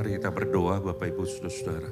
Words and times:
Mari 0.00 0.16
kita 0.16 0.32
berdoa 0.32 0.80
Bapak 0.80 1.12
Ibu 1.12 1.28
Saudara-saudara. 1.28 1.90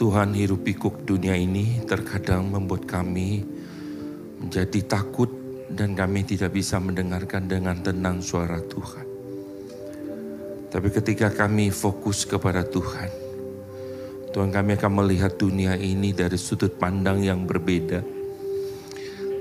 Tuhan 0.00 0.32
hirup 0.32 0.64
pikuk 0.64 1.04
dunia 1.04 1.36
ini 1.36 1.84
terkadang 1.84 2.48
membuat 2.48 2.88
kami 2.88 3.44
menjadi 4.40 4.88
takut 4.88 5.28
dan 5.68 5.92
kami 5.92 6.24
tidak 6.24 6.56
bisa 6.56 6.80
mendengarkan 6.80 7.44
dengan 7.44 7.76
tenang 7.84 8.24
suara 8.24 8.56
Tuhan. 8.64 9.04
Tapi 10.72 10.88
ketika 10.96 11.28
kami 11.28 11.68
fokus 11.68 12.24
kepada 12.24 12.64
Tuhan, 12.64 13.12
Tuhan 14.32 14.48
kami 14.48 14.80
akan 14.80 15.04
melihat 15.04 15.36
dunia 15.36 15.76
ini 15.76 16.16
dari 16.16 16.40
sudut 16.40 16.72
pandang 16.80 17.20
yang 17.20 17.44
berbeda. 17.44 18.16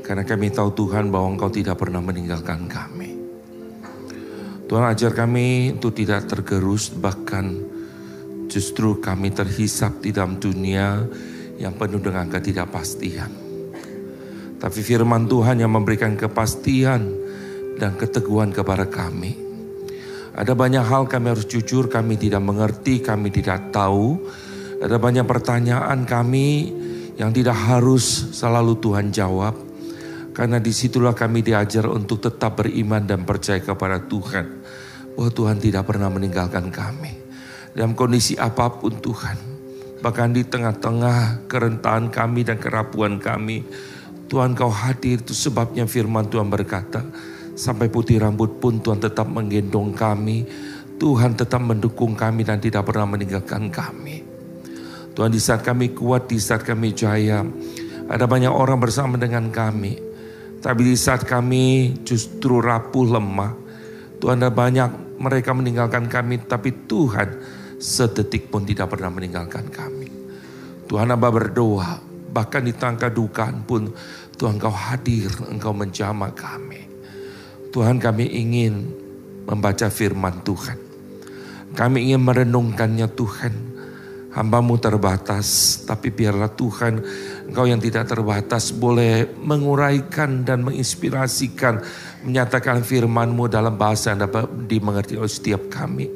Karena 0.05 0.21
kami 0.21 0.54
tahu 0.54 0.70
Tuhan 0.86 1.09
bahwa 1.09 1.34
Engkau 1.34 1.50
tidak 1.50 1.82
pernah 1.82 1.97
meninggalkan 1.97 2.70
kami. 2.70 3.14
Tuhan 4.65 4.85
ajar 4.89 5.13
kami 5.13 5.77
untuk 5.77 5.93
tidak 5.93 6.25
tergerus 6.25 6.89
bahkan 6.89 7.53
justru 8.49 8.97
kami 8.97 9.29
terhisap 9.29 10.01
di 10.01 10.09
dalam 10.09 10.41
dunia 10.41 11.05
yang 11.61 11.77
penuh 11.77 12.01
dengan 12.01 12.25
ketidakpastian. 12.25 13.31
Tapi 14.55 14.79
firman 14.81 15.29
Tuhan 15.29 15.61
yang 15.61 15.69
memberikan 15.69 16.17
kepastian 16.17 17.13
dan 17.77 17.93
keteguhan 17.99 18.49
kepada 18.49 18.88
kami. 18.88 19.38
Ada 20.35 20.51
banyak 20.51 20.83
hal 20.83 21.07
kami 21.07 21.31
harus 21.31 21.47
jujur, 21.47 21.88
kami 21.88 22.19
tidak 22.19 22.43
mengerti, 22.43 22.99
kami 22.99 23.31
tidak 23.31 23.71
tahu. 23.71 24.19
Ada 24.83 24.99
banyak 24.99 25.23
pertanyaan 25.23 26.03
kami 26.03 26.73
yang 27.16 27.31
tidak 27.31 27.55
harus 27.55 28.35
selalu 28.35 28.75
Tuhan 28.83 29.16
jawab. 29.16 29.64
Karena 30.35 30.59
di 30.59 30.75
situlah 30.75 31.16
kami 31.16 31.39
diajar 31.39 31.88
untuk 31.88 32.20
tetap 32.20 32.59
beriman 32.59 33.07
dan 33.07 33.23
percaya 33.23 33.63
kepada 33.63 34.03
Tuhan. 34.03 34.45
Bahwa 35.16 35.31
Tuhan 35.31 35.64
tidak 35.64 35.88
pernah 35.88 36.11
meninggalkan 36.11 36.67
kami. 36.75 37.16
Dalam 37.72 37.95
kondisi 37.95 38.36
apa 38.36 38.67
pun 38.67 39.00
Tuhan. 39.00 39.56
Bahkan 40.03 40.30
di 40.36 40.44
tengah-tengah 40.44 41.47
kerentahan 41.47 42.11
kami 42.11 42.44
dan 42.44 42.59
kerapuan 42.59 43.16
kami. 43.16 43.63
Tuhan 44.28 44.59
kau 44.59 44.67
hadir 44.67 45.23
itu 45.23 45.31
sebabnya 45.31 45.88
firman 45.88 46.28
Tuhan 46.28 46.52
berkata. 46.52 47.00
Sampai 47.56 47.88
putih 47.88 48.19
rambut 48.19 48.59
pun 48.59 48.83
Tuhan 48.83 49.00
tetap 49.00 49.31
menggendong 49.31 49.95
kami. 49.95 50.44
Tuhan 51.00 51.39
tetap 51.39 51.63
mendukung 51.63 52.11
kami 52.11 52.44
dan 52.44 52.59
tidak 52.59 52.83
pernah 52.83 53.08
meninggalkan 53.08 53.72
kami. 53.72 54.19
Tuhan 55.16 55.31
di 55.31 55.39
saat 55.39 55.63
kami 55.63 55.95
kuat, 55.95 56.28
di 56.28 56.44
saat 56.44 56.67
kami 56.67 56.91
jaya. 56.91 57.39
Ada 58.11 58.28
banyak 58.28 58.52
orang 58.52 58.83
bersama 58.83 59.16
dengan 59.16 59.47
kami. 59.47 60.14
Tapi 60.66 60.81
di 60.81 60.97
saat 60.97 61.21
kami 61.21 61.94
justru 62.02 62.58
rapuh 62.58 63.05
lemah. 63.05 63.53
Tuhan 64.17 64.41
ada 64.41 64.49
banyak 64.49 65.22
mereka 65.22 65.53
meninggalkan 65.53 66.09
kami. 66.09 66.41
Tapi 66.41 66.89
Tuhan 66.89 67.38
sedetik 67.77 68.49
pun 68.49 68.66
tidak 68.66 68.97
pernah 68.97 69.13
meninggalkan 69.13 69.69
kami. 69.69 70.09
Tuhan 70.89 71.13
Abah 71.13 71.30
berdoa 71.30 72.16
Bahkan 72.35 72.67
di 72.67 72.75
tangka 72.75 73.07
dukaan 73.07 73.63
pun 73.63 73.95
Tuhan 74.35 74.59
kau 74.59 74.75
hadir, 74.75 75.31
engkau 75.47 75.72
menjamah 75.72 76.35
kami. 76.35 76.83
Tuhan 77.72 77.95
kami 77.95 78.27
ingin 78.27 78.91
membaca 79.47 79.88
firman 79.88 80.44
Tuhan. 80.44 80.75
Kami 81.72 82.11
ingin 82.11 82.19
merenungkannya 82.19 83.07
Tuhan. 83.16 83.53
Hambamu 84.36 84.75
terbatas, 84.75 85.80
tapi 85.88 86.11
biarlah 86.11 86.52
Tuhan 86.52 87.00
Engkau 87.47 87.72
yang 87.72 87.80
tidak 87.80 88.11
terbatas 88.11 88.75
boleh 88.75 89.31
menguraikan 89.39 90.44
dan 90.44 90.59
menginspirasikan, 90.59 91.80
menyatakan 92.28 92.83
firman-Mu 92.83 93.47
dalam 93.47 93.80
bahasa 93.80 94.11
yang 94.11 94.28
dapat 94.28 94.52
dimengerti 94.67 95.16
oleh 95.16 95.31
setiap 95.31 95.72
kami. 95.72 96.11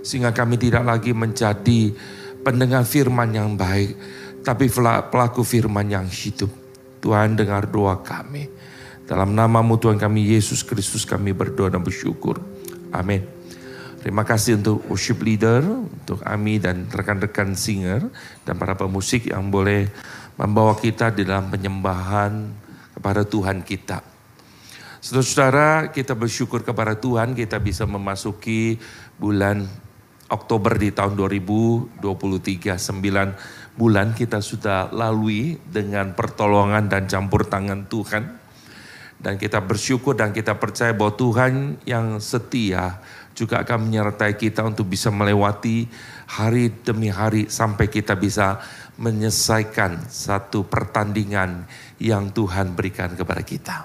Sehingga 0.00 0.32
kami 0.32 0.56
tidak 0.56 0.88
lagi 0.88 1.12
menjadi 1.12 1.92
pendengar 2.40 2.88
firman 2.88 3.36
yang 3.36 3.52
baik, 3.52 3.92
tapi 4.40 4.72
pelaku 5.12 5.44
firman 5.44 5.92
yang 5.92 6.08
hidup. 6.08 6.48
Tuhan 7.04 7.36
dengar 7.36 7.68
doa 7.68 8.00
kami. 8.00 8.48
Dalam 9.04 9.36
namamu 9.36 9.76
Tuhan 9.76 10.00
kami 10.00 10.32
Yesus 10.32 10.64
Kristus 10.64 11.04
kami 11.04 11.36
berdoa 11.36 11.68
dan 11.68 11.84
bersyukur. 11.84 12.40
Amin. 12.96 13.37
Terima 14.08 14.24
kasih 14.24 14.56
untuk 14.56 14.88
worship 14.88 15.20
leader, 15.20 15.60
untuk 15.68 16.24
Ami 16.24 16.56
dan 16.56 16.88
rekan-rekan 16.88 17.52
singer 17.52 18.08
dan 18.40 18.56
para 18.56 18.72
pemusik 18.72 19.28
yang 19.28 19.52
boleh 19.52 19.84
membawa 20.40 20.72
kita 20.80 21.12
di 21.12 21.28
dalam 21.28 21.52
penyembahan 21.52 22.48
kepada 22.96 23.28
Tuhan 23.28 23.60
kita. 23.60 24.00
Saudara-saudara, 25.04 25.92
kita 25.92 26.16
bersyukur 26.16 26.64
kepada 26.64 26.96
Tuhan 26.96 27.36
kita 27.36 27.60
bisa 27.60 27.84
memasuki 27.84 28.80
bulan 29.20 29.68
Oktober 30.32 30.80
di 30.80 30.88
tahun 30.88 31.12
2023, 31.12 32.00
9 32.80 33.76
bulan 33.76 34.16
kita 34.16 34.40
sudah 34.40 34.88
lalui 34.88 35.60
dengan 35.68 36.16
pertolongan 36.16 36.88
dan 36.88 37.04
campur 37.12 37.44
tangan 37.44 37.84
Tuhan. 37.84 38.24
Dan 39.18 39.34
kita 39.34 39.58
bersyukur 39.58 40.14
dan 40.14 40.30
kita 40.30 40.54
percaya 40.54 40.94
bahwa 40.94 41.18
Tuhan 41.18 41.82
yang 41.82 42.22
setia 42.22 43.02
juga 43.34 43.62
akan 43.66 43.90
menyertai 43.90 44.34
kita 44.38 44.62
untuk 44.66 44.86
bisa 44.90 45.10
melewati 45.10 45.86
hari 46.38 46.70
demi 46.82 47.10
hari 47.10 47.50
sampai 47.50 47.90
kita 47.90 48.14
bisa 48.18 48.58
menyelesaikan 48.98 50.10
satu 50.10 50.66
pertandingan 50.66 51.66
yang 52.02 52.34
Tuhan 52.34 52.74
berikan 52.74 53.14
kepada 53.14 53.42
kita. 53.46 53.76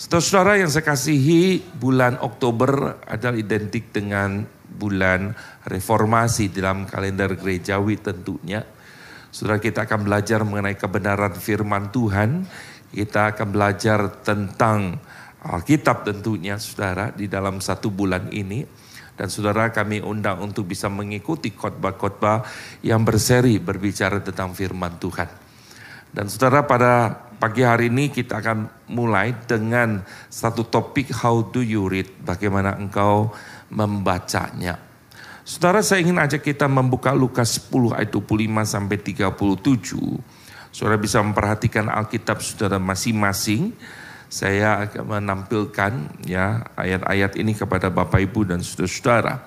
Saudara-saudara 0.00 0.56
yang 0.56 0.70
saya 0.72 0.86
kasihi, 0.86 1.60
bulan 1.76 2.16
Oktober 2.24 3.02
adalah 3.04 3.36
identik 3.36 3.92
dengan 3.92 4.48
bulan 4.64 5.34
reformasi 5.68 6.48
dalam 6.48 6.88
kalender 6.88 7.36
gerejawi 7.36 8.00
tentunya. 8.00 8.64
Saudara 9.28 9.60
kita 9.60 9.84
akan 9.84 10.08
belajar 10.08 10.40
mengenai 10.40 10.78
kebenaran 10.78 11.36
firman 11.36 11.92
Tuhan. 11.92 12.48
Kita 12.90 13.34
akan 13.34 13.48
belajar 13.54 14.22
tentang 14.26 14.98
Alkitab 15.40 16.04
tentunya 16.04 16.60
saudara 16.60 17.14
di 17.14 17.30
dalam 17.30 17.62
satu 17.62 17.88
bulan 17.88 18.28
ini. 18.34 18.66
Dan 19.16 19.28
saudara 19.28 19.68
kami 19.68 20.00
undang 20.00 20.40
untuk 20.40 20.64
bisa 20.64 20.88
mengikuti 20.88 21.52
khotbah-khotbah 21.52 22.40
yang 22.80 23.04
berseri 23.04 23.60
berbicara 23.60 24.24
tentang 24.24 24.56
firman 24.56 24.96
Tuhan. 24.96 25.28
Dan 26.10 26.26
saudara 26.26 26.64
pada 26.64 27.12
pagi 27.36 27.62
hari 27.62 27.92
ini 27.92 28.08
kita 28.08 28.40
akan 28.40 28.88
mulai 28.90 29.36
dengan 29.44 30.00
satu 30.32 30.66
topik 30.66 31.12
how 31.12 31.52
do 31.52 31.60
you 31.60 31.84
read. 31.86 32.08
Bagaimana 32.24 32.80
engkau 32.80 33.30
membacanya. 33.70 34.80
Saudara 35.44 35.84
saya 35.84 36.00
ingin 36.00 36.16
ajak 36.16 36.40
kita 36.40 36.64
membuka 36.66 37.12
Lukas 37.12 37.60
10 37.70 37.96
ayat 37.96 38.10
25 38.12 38.64
sampai 38.64 38.96
37. 39.04 40.39
Saudara 40.70 40.96
bisa 40.98 41.18
memperhatikan 41.18 41.90
Alkitab 41.90 42.38
saudara 42.42 42.78
masing-masing. 42.78 43.74
Saya 44.30 44.86
akan 44.86 45.18
menampilkan 45.18 46.22
ya 46.22 46.62
ayat-ayat 46.78 47.34
ini 47.34 47.58
kepada 47.58 47.90
Bapak 47.90 48.22
Ibu 48.30 48.46
dan 48.46 48.62
saudara-saudara. 48.62 49.42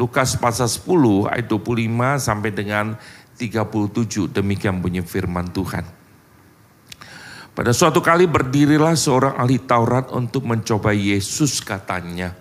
Lukas 0.00 0.40
pasal 0.40 0.72
10 0.72 1.28
ayat 1.28 1.46
25 1.52 2.16
sampai 2.16 2.50
dengan 2.56 2.96
37 3.36 4.32
demikian 4.32 4.80
bunyi 4.80 5.04
firman 5.04 5.52
Tuhan. 5.52 5.84
Pada 7.52 7.76
suatu 7.76 8.00
kali 8.00 8.24
berdirilah 8.24 8.96
seorang 8.96 9.36
ahli 9.36 9.60
Taurat 9.60 10.08
untuk 10.16 10.48
mencoba 10.48 10.96
Yesus 10.96 11.60
katanya. 11.60 12.32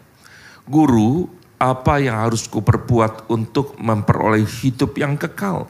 Guru, 0.63 1.27
apa 1.59 1.99
yang 1.99 2.15
harus 2.23 2.47
kuperbuat 2.47 3.27
untuk 3.27 3.75
memperoleh 3.75 4.47
hidup 4.63 4.95
yang 4.95 5.19
kekal? 5.19 5.67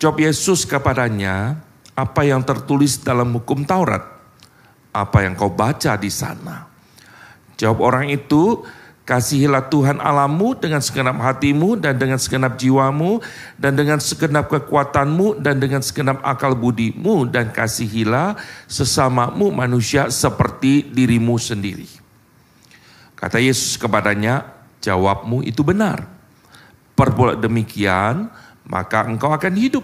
Jawab 0.00 0.16
Yesus 0.16 0.64
kepadanya, 0.64 1.60
apa 1.92 2.24
yang 2.24 2.40
tertulis 2.40 3.04
dalam 3.04 3.36
hukum 3.36 3.68
Taurat? 3.68 4.00
Apa 4.96 5.28
yang 5.28 5.36
kau 5.36 5.52
baca 5.52 5.92
di 6.00 6.08
sana? 6.08 6.72
Jawab 7.60 7.84
orang 7.84 8.08
itu, 8.08 8.64
kasihilah 9.04 9.68
Tuhan 9.68 10.00
alamu 10.00 10.56
dengan 10.56 10.80
segenap 10.80 11.20
hatimu 11.20 11.76
dan 11.76 12.00
dengan 12.00 12.16
segenap 12.16 12.56
jiwamu 12.56 13.20
dan 13.60 13.76
dengan 13.76 14.00
segenap 14.00 14.48
kekuatanmu 14.48 15.36
dan 15.36 15.60
dengan 15.60 15.84
segenap 15.84 16.24
akal 16.24 16.56
budimu 16.56 17.28
dan 17.28 17.52
kasihilah 17.52 18.40
sesamamu 18.72 19.52
manusia 19.52 20.08
seperti 20.08 20.88
dirimu 20.96 21.36
sendiri. 21.36 21.92
Kata 23.20 23.36
Yesus 23.36 23.76
kepadanya, 23.76 24.48
Jawabmu 24.80 25.44
itu 25.44 25.60
benar. 25.60 26.08
Perbuat 26.96 27.44
demikian, 27.44 28.32
maka 28.70 29.02
engkau 29.02 29.34
akan 29.34 29.54
hidup. 29.58 29.82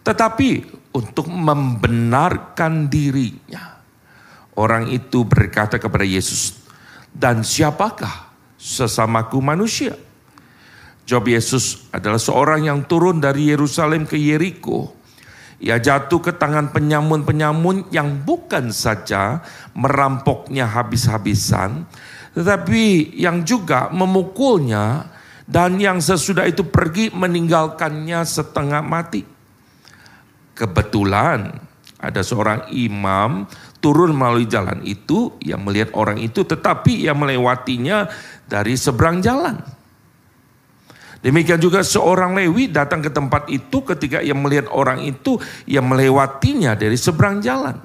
Tetapi 0.00 0.64
untuk 0.96 1.28
membenarkan 1.28 2.88
dirinya, 2.88 3.76
orang 4.56 4.88
itu 4.88 5.24
berkata 5.28 5.76
kepada 5.76 6.04
Yesus, 6.04 6.64
"Dan 7.12 7.44
siapakah 7.44 8.32
sesamaku 8.56 9.40
manusia?" 9.44 9.96
Jawab 11.04 11.28
Yesus 11.28 11.84
adalah 11.92 12.16
seorang 12.16 12.64
yang 12.64 12.80
turun 12.88 13.20
dari 13.20 13.52
Yerusalem 13.52 14.08
ke 14.08 14.16
Yeriko. 14.16 14.96
Ia 15.60 15.76
jatuh 15.76 16.20
ke 16.20 16.32
tangan 16.32 16.72
penyamun-penyamun 16.72 17.92
yang 17.92 18.24
bukan 18.24 18.72
saja 18.72 19.44
merampoknya 19.76 20.64
habis-habisan, 20.64 21.84
tetapi 22.32 23.16
yang 23.16 23.44
juga 23.44 23.92
memukulnya 23.92 25.13
dan 25.44 25.76
yang 25.76 26.00
sesudah 26.00 26.48
itu 26.48 26.64
pergi 26.64 27.12
meninggalkannya 27.12 28.24
setengah 28.24 28.80
mati. 28.80 29.22
Kebetulan 30.56 31.52
ada 32.00 32.20
seorang 32.24 32.68
imam 32.72 33.44
turun 33.80 34.16
melalui 34.16 34.48
jalan 34.48 34.80
itu, 34.84 35.36
yang 35.44 35.60
melihat 35.64 35.92
orang 35.92 36.16
itu 36.20 36.44
tetapi 36.44 37.04
ia 37.04 37.12
melewatinya 37.12 38.08
dari 38.48 38.76
seberang 38.76 39.20
jalan. 39.20 39.60
Demikian 41.24 41.56
juga 41.56 41.80
seorang 41.80 42.36
Lewi 42.36 42.68
datang 42.68 43.00
ke 43.00 43.08
tempat 43.08 43.48
itu 43.48 43.80
ketika 43.80 44.20
ia 44.20 44.36
melihat 44.36 44.68
orang 44.68 45.00
itu, 45.00 45.40
ia 45.64 45.80
melewatinya 45.80 46.76
dari 46.76 47.00
seberang 47.00 47.40
jalan. 47.40 47.80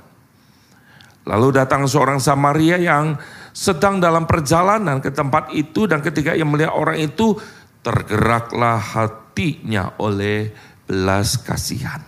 Lalu 1.24 1.48
datang 1.56 1.88
seorang 1.88 2.20
Samaria 2.20 2.76
yang 2.76 3.16
sedang 3.60 4.00
dalam 4.00 4.24
perjalanan 4.24 5.04
ke 5.04 5.12
tempat 5.12 5.52
itu 5.52 5.84
dan 5.84 6.00
ketika 6.00 6.32
ia 6.32 6.48
melihat 6.48 6.72
orang 6.72 6.96
itu, 6.96 7.36
tergeraklah 7.84 8.80
hatinya 8.80 10.00
oleh 10.00 10.56
belas 10.88 11.36
kasihan. 11.44 12.00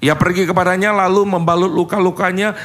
Ia 0.00 0.16
pergi 0.16 0.48
kepadanya 0.48 0.96
lalu 0.96 1.28
membalut 1.28 1.68
luka-lukanya 1.68 2.56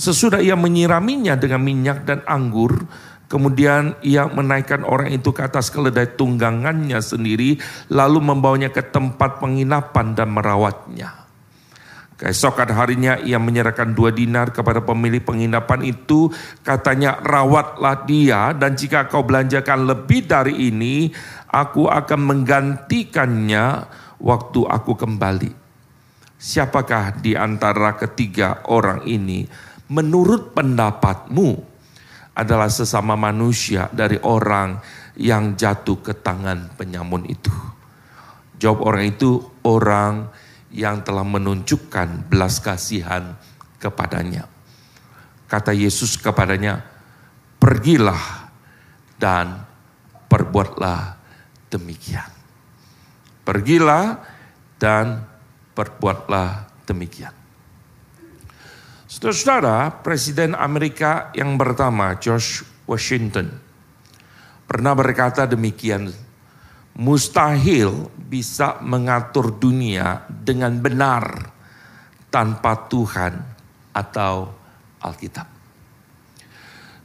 sesudah 0.00 0.40
ia 0.40 0.56
menyiraminya 0.56 1.36
dengan 1.36 1.60
minyak 1.60 2.08
dan 2.08 2.24
anggur 2.24 2.88
Kemudian 3.28 3.92
ia 4.00 4.24
menaikkan 4.24 4.88
orang 4.88 5.12
itu 5.12 5.36
ke 5.36 5.44
atas 5.44 5.68
keledai 5.68 6.16
tunggangannya 6.16 6.96
sendiri, 6.96 7.60
lalu 7.92 8.24
membawanya 8.24 8.72
ke 8.72 8.80
tempat 8.80 9.36
penginapan 9.36 10.16
dan 10.16 10.32
merawatnya. 10.32 11.27
Keesokan 12.18 12.74
harinya 12.74 13.14
ia 13.22 13.38
menyerahkan 13.38 13.94
dua 13.94 14.10
dinar 14.10 14.50
kepada 14.50 14.82
pemilik 14.82 15.22
penginapan 15.22 15.86
itu, 15.86 16.26
katanya 16.66 17.14
rawatlah 17.22 18.02
dia 18.10 18.50
dan 18.58 18.74
jika 18.74 19.06
kau 19.06 19.22
belanjakan 19.22 19.86
lebih 19.86 20.26
dari 20.26 20.66
ini, 20.66 21.14
aku 21.46 21.86
akan 21.86 22.20
menggantikannya 22.26 23.86
waktu 24.18 24.60
aku 24.66 24.98
kembali. 24.98 25.54
Siapakah 26.42 27.22
di 27.22 27.38
antara 27.38 27.94
ketiga 27.94 28.66
orang 28.66 29.06
ini 29.06 29.46
menurut 29.86 30.50
pendapatmu 30.58 31.54
adalah 32.34 32.66
sesama 32.66 33.14
manusia 33.14 33.86
dari 33.94 34.18
orang 34.26 34.78
yang 35.18 35.54
jatuh 35.54 36.02
ke 36.02 36.18
tangan 36.18 36.74
penyamun 36.74 37.30
itu. 37.30 37.50
Jawab 38.58 38.78
orang 38.90 39.04
itu 39.06 39.38
orang 39.62 40.30
yang 40.72 41.00
telah 41.00 41.24
menunjukkan 41.24 42.28
belas 42.28 42.60
kasihan 42.60 43.36
kepadanya. 43.80 44.44
Kata 45.48 45.72
Yesus 45.72 46.20
kepadanya, 46.20 46.84
pergilah 47.56 48.52
dan 49.16 49.64
perbuatlah 50.28 51.16
demikian. 51.72 52.28
Pergilah 53.48 54.20
dan 54.76 55.24
perbuatlah 55.72 56.68
demikian. 56.84 57.32
Saudara-saudara, 59.08 60.04
Presiden 60.04 60.52
Amerika 60.52 61.32
yang 61.32 61.56
pertama, 61.56 62.12
George 62.20 62.60
Washington, 62.84 63.48
pernah 64.68 64.92
berkata 64.92 65.48
demikian, 65.48 66.12
mustahil 66.98 68.10
bisa 68.18 68.82
mengatur 68.82 69.54
dunia 69.54 70.26
dengan 70.28 70.74
benar 70.82 71.54
tanpa 72.28 72.90
Tuhan 72.90 73.38
atau 73.94 74.50
Alkitab. 74.98 75.46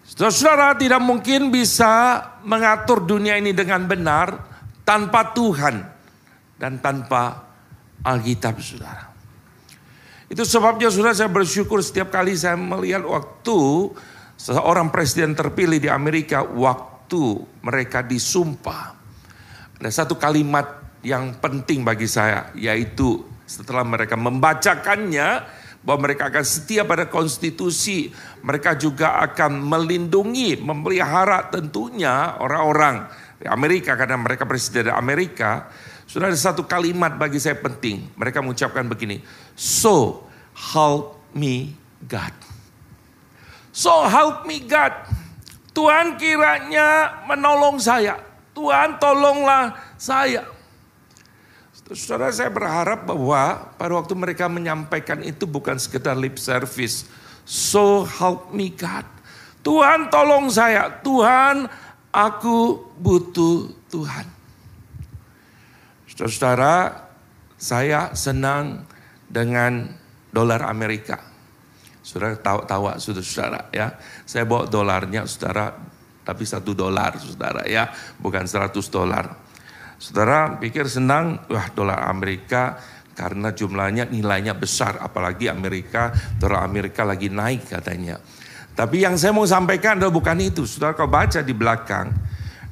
Saudara-saudara 0.03 0.77
tidak 0.77 1.01
mungkin 1.01 1.53
bisa 1.53 2.21
mengatur 2.45 3.05
dunia 3.05 3.37
ini 3.37 3.53
dengan 3.53 3.85
benar 3.85 4.33
tanpa 4.85 5.33
Tuhan 5.33 5.75
dan 6.57 6.81
tanpa 6.81 7.39
Alkitab 8.03 8.59
saudara. 8.61 9.13
Itu 10.29 10.41
sebabnya 10.43 10.89
sudah 10.89 11.13
saya 11.13 11.29
bersyukur 11.29 11.81
setiap 11.85 12.09
kali 12.09 12.33
saya 12.33 12.57
melihat 12.57 13.05
waktu 13.05 13.89
seorang 14.37 14.89
presiden 14.89 15.37
terpilih 15.37 15.77
di 15.77 15.89
Amerika 15.89 16.41
waktu 16.41 17.45
mereka 17.61 18.01
disumpah. 18.01 19.02
Ada 19.83 20.07
satu 20.07 20.15
kalimat 20.15 20.79
yang 21.03 21.35
penting 21.43 21.83
bagi 21.83 22.07
saya 22.07 22.55
yaitu 22.55 23.19
setelah 23.43 23.83
mereka 23.83 24.15
membacakannya 24.15 25.43
bahwa 25.83 26.07
mereka 26.07 26.31
akan 26.31 26.45
setia 26.47 26.87
pada 26.87 27.11
konstitusi, 27.11 28.07
mereka 28.39 28.79
juga 28.79 29.19
akan 29.19 29.59
melindungi, 29.59 30.55
memelihara 30.55 31.51
tentunya 31.51 32.39
orang-orang 32.39 33.11
Amerika 33.43 33.99
karena 33.99 34.15
mereka 34.15 34.47
presiden 34.47 34.95
Amerika. 34.95 35.67
Sudah 36.07 36.31
ada 36.31 36.39
satu 36.39 36.63
kalimat 36.63 37.19
bagi 37.19 37.43
saya 37.43 37.59
penting. 37.59 38.07
Mereka 38.15 38.39
mengucapkan 38.39 38.87
begini, 38.87 39.19
So 39.59 40.23
help 40.55 41.19
me 41.35 41.75
God. 42.07 42.31
So 43.75 44.07
help 44.07 44.47
me 44.47 44.63
God. 44.63 44.95
Tuhan 45.75 46.15
kiranya 46.15 47.19
menolong 47.27 47.83
saya. 47.83 48.32
Tuhan 48.53 49.01
tolonglah 49.01 49.73
saya. 49.97 50.45
Saudara 51.93 52.31
saya 52.31 52.47
berharap 52.47 53.05
bahwa 53.05 53.69
pada 53.75 53.93
waktu 53.99 54.15
mereka 54.15 54.47
menyampaikan 54.47 55.19
itu 55.19 55.43
bukan 55.43 55.75
sekedar 55.75 56.15
lip 56.15 56.39
service. 56.39 57.05
So 57.43 58.07
help 58.07 58.55
me 58.55 58.71
God. 58.71 59.03
Tuhan 59.61 60.07
tolong 60.07 60.47
saya. 60.47 60.89
Tuhan 61.03 61.67
aku 62.13 62.87
butuh 62.97 63.67
Tuhan. 63.91 64.25
Saudara-saudara 66.07 67.09
saya 67.59 68.15
senang 68.15 68.87
dengan 69.27 69.91
dolar 70.31 70.65
Amerika. 70.69 71.19
Saudara 72.03 72.35
tahu 72.39 72.63
tahu 72.63 72.83
sudah 72.99 73.23
saudara 73.23 73.61
ya. 73.75 73.97
Saya 74.23 74.47
bawa 74.47 74.69
dolarnya 74.69 75.27
saudara 75.27 75.73
tapi 76.23 76.47
satu 76.47 76.71
dolar 76.71 77.19
saudara 77.19 77.67
ya, 77.67 77.91
bukan 78.19 78.47
seratus 78.47 78.87
dolar. 78.87 79.35
Saudara 79.99 80.59
pikir 80.59 80.87
senang, 80.87 81.47
wah 81.47 81.67
dolar 81.71 82.11
Amerika 82.11 82.75
karena 83.13 83.53
jumlahnya 83.53 84.09
nilainya 84.09 84.57
besar, 84.57 84.99
apalagi 84.99 85.47
Amerika, 85.47 86.11
dolar 86.39 86.65
Amerika 86.65 87.05
lagi 87.05 87.29
naik 87.29 87.69
katanya. 87.69 88.17
Tapi 88.73 89.05
yang 89.05 89.15
saya 89.21 89.31
mau 89.31 89.45
sampaikan 89.45 90.01
adalah 90.01 90.11
bukan 90.11 90.39
itu. 90.41 90.65
Saudara 90.65 90.97
kalau 90.97 91.13
baca 91.13 91.39
di 91.45 91.53
belakang, 91.53 92.09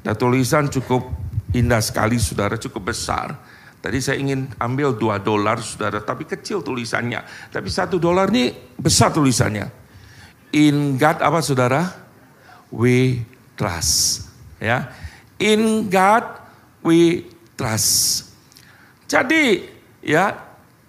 ada 0.02 0.18
tulisan 0.18 0.66
cukup 0.66 1.06
indah 1.54 1.78
sekali 1.78 2.18
saudara, 2.18 2.58
cukup 2.58 2.90
besar. 2.90 3.38
Tadi 3.82 3.98
saya 4.02 4.18
ingin 4.18 4.50
ambil 4.58 4.94
dua 4.98 5.22
dolar 5.22 5.62
saudara, 5.62 6.02
tapi 6.02 6.26
kecil 6.26 6.62
tulisannya. 6.62 7.22
Tapi 7.50 7.68
satu 7.70 8.02
dolar 8.02 8.30
ini 8.34 8.50
besar 8.78 9.14
tulisannya. 9.14 9.66
In 10.58 10.98
God 10.98 11.18
apa 11.22 11.38
saudara? 11.38 11.82
We 12.72 13.22
trust. 13.62 14.26
Ya, 14.58 14.90
In 15.38 15.86
God 15.86 16.26
we 16.82 17.30
trust. 17.54 18.26
Jadi 19.06 19.70
ya 20.02 20.34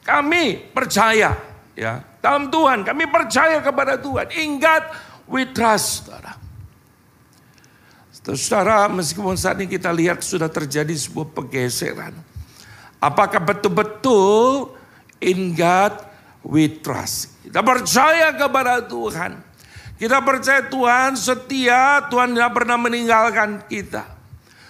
kami 0.01 0.73
percaya 0.73 1.37
ya 1.77 2.01
dalam 2.17 2.49
Tuhan. 2.49 2.81
Kami 2.81 3.05
percaya 3.05 3.61
kepada 3.61 4.01
Tuhan. 4.01 4.33
In 4.41 4.57
God 4.57 4.83
we 5.29 5.45
trust 5.53 6.09
saudara. 6.09 6.41
Saudara, 8.23 8.87
meskipun 8.87 9.35
saat 9.35 9.59
ini 9.59 9.67
kita 9.67 9.91
lihat 9.91 10.23
sudah 10.23 10.47
terjadi 10.47 10.95
sebuah 10.95 11.35
pergeseran 11.35 12.15
Apakah 13.03 13.43
betul-betul 13.43 14.71
in 15.19 15.51
God 15.51 16.07
we 16.39 16.71
trust? 16.79 17.35
Kita 17.43 17.59
percaya 17.59 18.31
kepada 18.31 18.79
Tuhan. 18.79 19.43
Kita 20.03 20.19
percaya 20.19 20.67
Tuhan 20.67 21.15
setia, 21.15 22.03
Tuhan 22.11 22.35
tidak 22.35 22.51
pernah 22.51 22.75
meninggalkan 22.75 23.63
kita. 23.71 24.03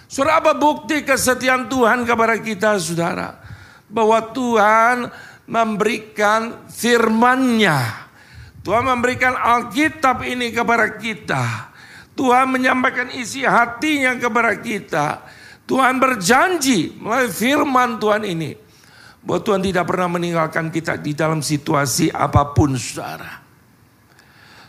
Saudara 0.06 0.38
apa 0.38 0.54
bukti 0.54 1.02
kesetiaan 1.02 1.66
Tuhan 1.66 2.06
kepada 2.06 2.38
kita 2.38 2.78
saudara? 2.78 3.42
Bahwa 3.90 4.30
Tuhan 4.30 5.10
memberikan 5.50 6.70
firman-Nya. 6.70 8.06
Tuhan 8.62 8.86
memberikan 8.86 9.34
Alkitab 9.34 10.22
ini 10.22 10.54
kepada 10.54 11.02
kita. 11.02 11.74
Tuhan 12.14 12.54
menyampaikan 12.54 13.10
isi 13.10 13.42
hatinya 13.42 14.14
kepada 14.14 14.54
kita. 14.62 15.18
Tuhan 15.66 15.98
berjanji 15.98 16.94
melalui 16.94 17.34
firman 17.34 17.98
Tuhan 17.98 18.22
ini. 18.22 18.54
Bahwa 19.18 19.42
Tuhan 19.42 19.66
tidak 19.66 19.82
pernah 19.82 20.14
meninggalkan 20.14 20.70
kita 20.70 20.94
di 20.94 21.10
dalam 21.10 21.42
situasi 21.42 22.14
apa 22.14 22.54
pun 22.54 22.78
saudara. 22.78 23.43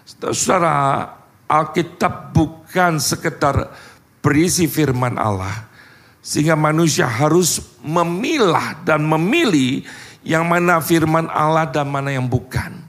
Saudara, 0.05 1.09
Alkitab 1.49 2.29
bukan 2.29 3.01
sekedar 3.01 3.73
berisi 4.21 4.69
firman 4.69 5.17
Allah. 5.17 5.65
Sehingga 6.25 6.57
manusia 6.57 7.05
harus 7.05 7.61
memilah 7.85 8.81
dan 8.81 9.05
memilih 9.05 9.85
yang 10.25 10.49
mana 10.49 10.81
firman 10.81 11.29
Allah 11.29 11.69
dan 11.69 11.85
mana 11.85 12.09
yang 12.09 12.25
bukan. 12.25 12.81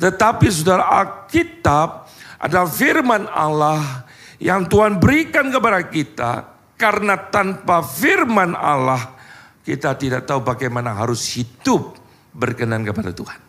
Tetapi 0.00 0.48
saudara 0.48 0.88
Alkitab 1.04 2.08
adalah 2.40 2.68
firman 2.72 3.28
Allah 3.28 4.08
yang 4.40 4.64
Tuhan 4.64 4.96
berikan 4.96 5.52
kepada 5.52 5.84
kita 5.84 6.32
karena 6.80 7.14
tanpa 7.28 7.84
firman 7.84 8.56
Allah 8.56 9.14
kita 9.62 9.94
tidak 9.94 10.26
tahu 10.26 10.42
bagaimana 10.42 10.96
harus 10.96 11.22
hidup 11.36 11.94
berkenan 12.34 12.82
kepada 12.82 13.14
Tuhan. 13.14 13.40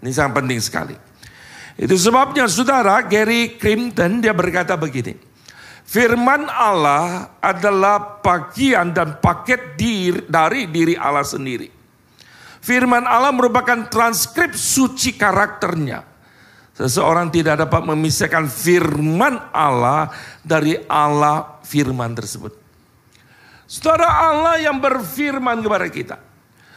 Ini 0.00 0.10
sangat 0.14 0.32
penting 0.40 0.60
sekali. 0.62 0.96
Itu 1.74 1.98
sebabnya 1.98 2.46
saudara 2.46 3.02
Gary 3.02 3.58
Crimpton 3.58 4.22
dia 4.22 4.30
berkata 4.30 4.78
begini. 4.78 5.18
Firman 5.84 6.48
Allah 6.48 7.36
adalah 7.44 8.22
bagian 8.24 8.94
dan 8.96 9.20
paket 9.20 9.76
diri, 9.76 10.24
dari 10.24 10.64
diri 10.70 10.96
Allah 10.96 11.26
sendiri. 11.26 11.68
Firman 12.64 13.04
Allah 13.04 13.28
merupakan 13.34 13.84
transkrip 13.92 14.56
suci 14.56 15.12
karakternya. 15.20 16.00
Seseorang 16.74 17.30
tidak 17.30 17.68
dapat 17.68 17.86
memisahkan 17.86 18.50
firman 18.50 19.38
Allah 19.54 20.10
dari 20.42 20.80
Allah 20.88 21.62
firman 21.62 22.16
tersebut. 22.16 22.50
Saudara 23.68 24.32
Allah 24.32 24.58
yang 24.58 24.80
berfirman 24.80 25.62
kepada 25.62 25.86
kita. 25.92 26.16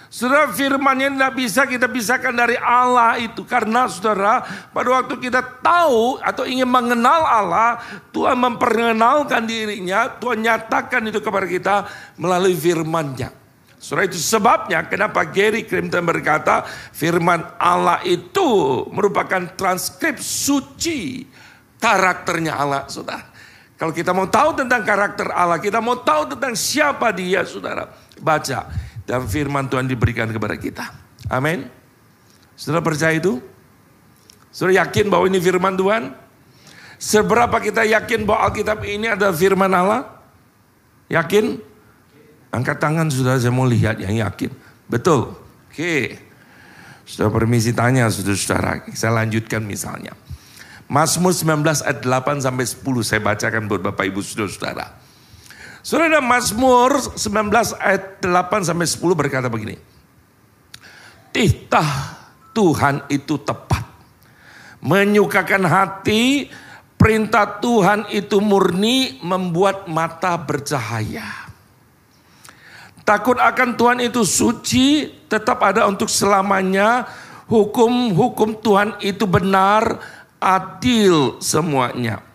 Saudara 0.08 0.48
firman 0.56 0.96
yang 0.96 1.20
tidak 1.20 1.34
bisa 1.36 1.62
kita 1.68 1.92
pisahkan 1.92 2.32
dari 2.32 2.56
Allah 2.56 3.20
itu. 3.20 3.44
Karena 3.44 3.92
saudara 3.92 4.40
pada 4.72 5.04
waktu 5.04 5.20
kita 5.20 5.44
tahu 5.60 6.24
atau 6.24 6.48
ingin 6.48 6.68
mengenal 6.68 7.28
Allah. 7.28 7.84
Tuhan 8.16 8.40
memperkenalkan 8.40 9.44
dirinya. 9.44 10.08
Tuhan 10.16 10.40
nyatakan 10.40 11.12
itu 11.12 11.20
kepada 11.20 11.48
kita 11.48 11.76
melalui 12.16 12.56
firmannya. 12.56 13.36
Surah 13.78 14.10
itu 14.10 14.18
sebabnya 14.18 14.90
kenapa 14.90 15.22
Gary 15.28 15.68
Crimpton 15.68 16.02
berkata 16.02 16.66
firman 16.96 17.46
Allah 17.62 18.02
itu 18.10 18.82
merupakan 18.90 19.54
transkrip 19.54 20.18
suci 20.18 21.30
karakternya 21.78 22.58
Allah, 22.58 22.90
saudara. 22.90 23.30
Kalau 23.78 23.94
kita 23.94 24.10
mau 24.18 24.26
tahu 24.26 24.66
tentang 24.66 24.82
karakter 24.82 25.30
Allah, 25.30 25.62
kita 25.62 25.78
mau 25.78 26.02
tahu 26.02 26.34
tentang 26.34 26.58
siapa 26.58 27.14
dia, 27.14 27.46
saudara. 27.46 27.86
Baca 28.18 28.87
dan 29.08 29.24
firman 29.24 29.72
Tuhan 29.72 29.88
diberikan 29.88 30.28
kepada 30.28 30.60
kita. 30.60 30.92
Amin. 31.32 31.72
Saudara 32.60 32.84
percaya 32.84 33.16
itu? 33.16 33.40
Saudara 34.52 34.84
yakin 34.84 35.08
bahwa 35.08 35.32
ini 35.32 35.40
firman 35.40 35.80
Tuhan? 35.80 36.12
Seberapa 37.00 37.56
kita 37.64 37.88
yakin 37.88 38.28
bahwa 38.28 38.52
Alkitab 38.52 38.84
ini 38.84 39.08
adalah 39.08 39.32
firman 39.32 39.72
Allah? 39.72 40.02
Yakin? 41.08 41.56
Angkat 42.52 42.78
tangan 42.84 43.08
sudah 43.08 43.40
saya 43.40 43.54
mau 43.54 43.64
lihat 43.64 44.02
yang 44.04 44.20
yakin. 44.20 44.52
Betul. 44.92 45.40
Oke. 45.72 46.20
Sudah 47.08 47.32
permisi 47.32 47.72
tanya 47.72 48.12
saudara-saudara. 48.12 48.92
Saya 48.92 49.24
lanjutkan 49.24 49.64
misalnya. 49.64 50.12
Mazmur 50.92 51.32
19 51.32 51.64
ayat 51.84 52.00
8 52.04 52.44
sampai 52.44 52.66
10 52.68 52.84
saya 53.04 53.20
bacakan 53.24 53.72
buat 53.72 53.80
Bapak 53.80 54.08
Ibu 54.08 54.20
saudara-saudara. 54.20 55.07
Saudara 55.88 56.20
Mazmur 56.20 57.16
19 57.16 57.48
ayat 57.80 58.20
8 58.20 58.68
sampai 58.68 58.84
10 58.84 59.08
berkata 59.16 59.48
begini. 59.48 59.80
Titah 61.32 62.20
Tuhan 62.52 63.08
itu 63.08 63.40
tepat. 63.40 63.88
Menyukakan 64.84 65.64
hati, 65.64 66.52
perintah 67.00 67.64
Tuhan 67.64 68.04
itu 68.12 68.44
murni 68.44 69.16
membuat 69.24 69.88
mata 69.88 70.36
bercahaya. 70.36 71.48
Takut 73.08 73.40
akan 73.40 73.80
Tuhan 73.80 74.04
itu 74.04 74.28
suci, 74.28 75.08
tetap 75.32 75.64
ada 75.64 75.88
untuk 75.88 76.12
selamanya. 76.12 77.08
Hukum-hukum 77.48 78.60
Tuhan 78.60 79.00
itu 79.00 79.24
benar, 79.24 80.04
adil 80.36 81.40
semuanya. 81.40 82.27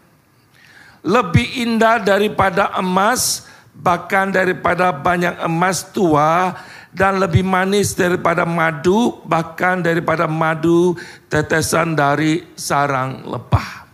Lebih 1.03 1.67
indah 1.67 1.99
daripada 1.99 2.71
emas, 2.79 3.51
bahkan 3.75 4.31
daripada 4.31 4.95
banyak 4.95 5.43
emas 5.43 5.83
tua, 5.91 6.55
dan 6.93 7.17
lebih 7.19 7.41
manis 7.41 7.97
daripada 7.97 8.45
madu, 8.45 9.25
bahkan 9.25 9.81
daripada 9.81 10.29
madu 10.29 10.95
tetesan 11.33 11.97
dari 11.97 12.45
sarang 12.53 13.25
lebah. 13.25 13.89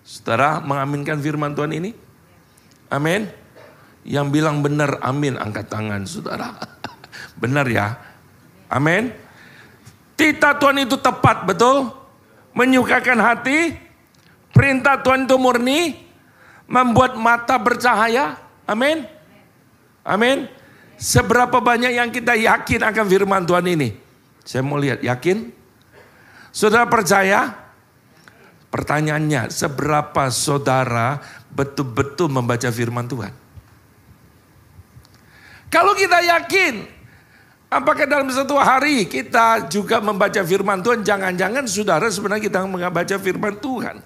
Saudara 0.00 0.58
mengaminkan 0.64 1.20
firman 1.20 1.52
Tuhan 1.52 1.76
ini? 1.76 1.92
Amin. 2.88 3.28
Yang 4.08 4.26
bilang 4.32 4.64
benar 4.64 4.96
amin 5.04 5.36
angkat 5.36 5.68
tangan 5.68 6.08
saudara. 6.08 6.56
benar 7.42 7.68
ya. 7.68 8.00
Amin. 8.72 9.12
Tita 10.16 10.56
Tuhan 10.56 10.88
itu 10.88 10.96
tepat 10.96 11.44
betul. 11.44 11.92
Menyukakan 12.56 13.20
hati. 13.20 13.76
Perintah 14.56 15.04
Tuhan 15.04 15.28
itu 15.28 15.36
murni. 15.36 16.07
Membuat 16.68 17.16
mata 17.16 17.56
bercahaya. 17.56 18.36
Amin. 18.68 19.08
Amin. 20.04 20.46
Seberapa 21.00 21.58
banyak 21.64 21.96
yang 21.96 22.12
kita 22.12 22.36
yakin 22.36 22.84
akan 22.84 23.06
firman 23.08 23.42
Tuhan 23.48 23.64
ini? 23.72 23.96
Saya 24.44 24.60
mau 24.60 24.76
lihat, 24.76 25.00
yakin? 25.00 25.48
Saudara 26.52 26.84
percaya? 26.88 27.54
Pertanyaannya, 28.68 29.48
seberapa 29.48 30.28
saudara 30.28 31.24
betul-betul 31.48 32.28
membaca 32.28 32.68
firman 32.68 33.08
Tuhan? 33.08 33.32
Kalau 35.68 35.92
kita 35.92 36.20
yakin, 36.24 36.84
apakah 37.68 38.08
dalam 38.08 38.28
satu 38.32 38.56
hari 38.56 39.04
kita 39.08 39.68
juga 39.68 40.00
membaca 40.00 40.40
firman 40.40 40.80
Tuhan? 40.80 41.04
Jangan-jangan 41.04 41.64
saudara 41.68 42.08
sebenarnya 42.08 42.44
kita 42.48 42.64
membaca 42.64 43.16
firman 43.20 43.54
Tuhan. 43.60 43.96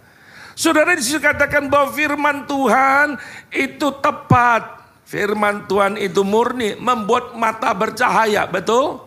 Saudara 0.53 0.93
di 0.93 1.03
situ 1.05 1.19
katakan 1.21 1.69
bahwa 1.73 1.93
firman 1.93 2.45
Tuhan 2.45 3.17
itu 3.53 3.89
tepat. 4.01 4.85
Firman 5.09 5.69
Tuhan 5.69 6.01
itu 6.01 6.25
murni, 6.25 6.73
membuat 6.81 7.37
mata 7.37 7.69
bercahaya, 7.77 8.49
betul? 8.49 9.05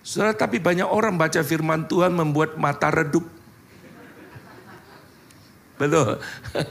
Saudara, 0.00 0.32
tapi 0.32 0.56
banyak 0.56 0.88
orang 0.88 1.20
baca 1.20 1.44
firman 1.44 1.84
Tuhan 1.84 2.16
membuat 2.16 2.56
mata 2.56 2.88
redup. 2.88 3.39
Betul. 5.80 6.20